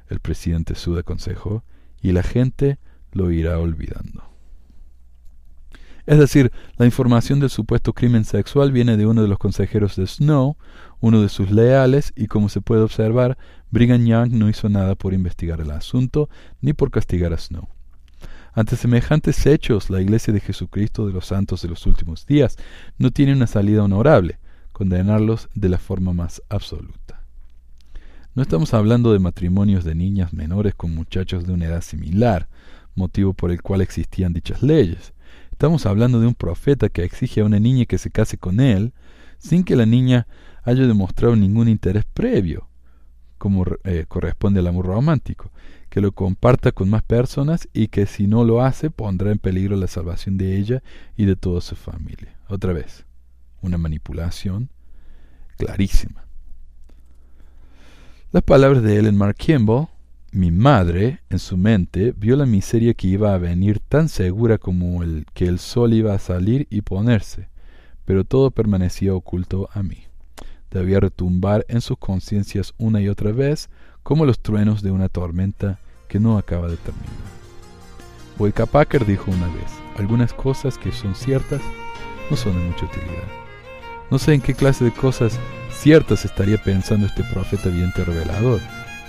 [0.08, 1.62] el presidente Sud aconsejó,
[2.02, 2.78] y la gente
[3.14, 4.22] lo irá olvidando.
[6.06, 10.06] Es decir, la información del supuesto crimen sexual viene de uno de los consejeros de
[10.06, 10.56] Snow,
[11.00, 13.38] uno de sus leales, y como se puede observar,
[13.70, 16.28] Brigham Young no hizo nada por investigar el asunto
[16.60, 17.68] ni por castigar a Snow.
[18.52, 22.56] Ante semejantes hechos, la Iglesia de Jesucristo de los Santos de los últimos días
[22.98, 24.38] no tiene una salida honorable,
[24.72, 27.24] condenarlos de la forma más absoluta.
[28.34, 32.48] No estamos hablando de matrimonios de niñas menores con muchachos de una edad similar,
[32.94, 35.12] motivo por el cual existían dichas leyes.
[35.50, 38.92] Estamos hablando de un profeta que exige a una niña que se case con él
[39.38, 40.26] sin que la niña
[40.62, 42.68] haya demostrado ningún interés previo,
[43.38, 45.50] como eh, corresponde al amor romántico,
[45.90, 49.76] que lo comparta con más personas y que si no lo hace pondrá en peligro
[49.76, 50.82] la salvación de ella
[51.16, 52.36] y de toda su familia.
[52.48, 53.04] Otra vez,
[53.60, 54.70] una manipulación
[55.56, 56.24] clarísima.
[58.32, 59.86] Las palabras de Ellen Mark Kimball
[60.34, 65.04] mi madre, en su mente, vio la miseria que iba a venir tan segura como
[65.04, 67.48] el que el sol iba a salir y ponerse,
[68.04, 69.98] pero todo permanecía oculto a mí.
[70.72, 73.70] Debía retumbar en sus conciencias una y otra vez
[74.02, 75.78] como los truenos de una tormenta
[76.08, 77.14] que no acaba de terminar.
[78.36, 81.62] Boyka Packer dijo una vez, algunas cosas que son ciertas
[82.28, 83.28] no son de mucha utilidad.
[84.10, 85.38] No sé en qué clase de cosas
[85.70, 88.60] ciertas estaría pensando este profeta viento revelador,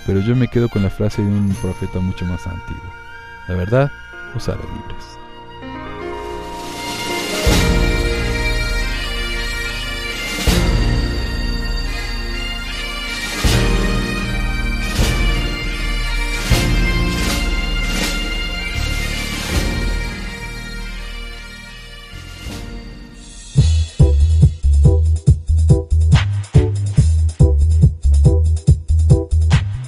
[0.06, 2.92] pero yo me quedo con la frase de un profeta mucho más antiguo.
[3.48, 3.90] La verdad
[4.34, 5.18] os hará libres.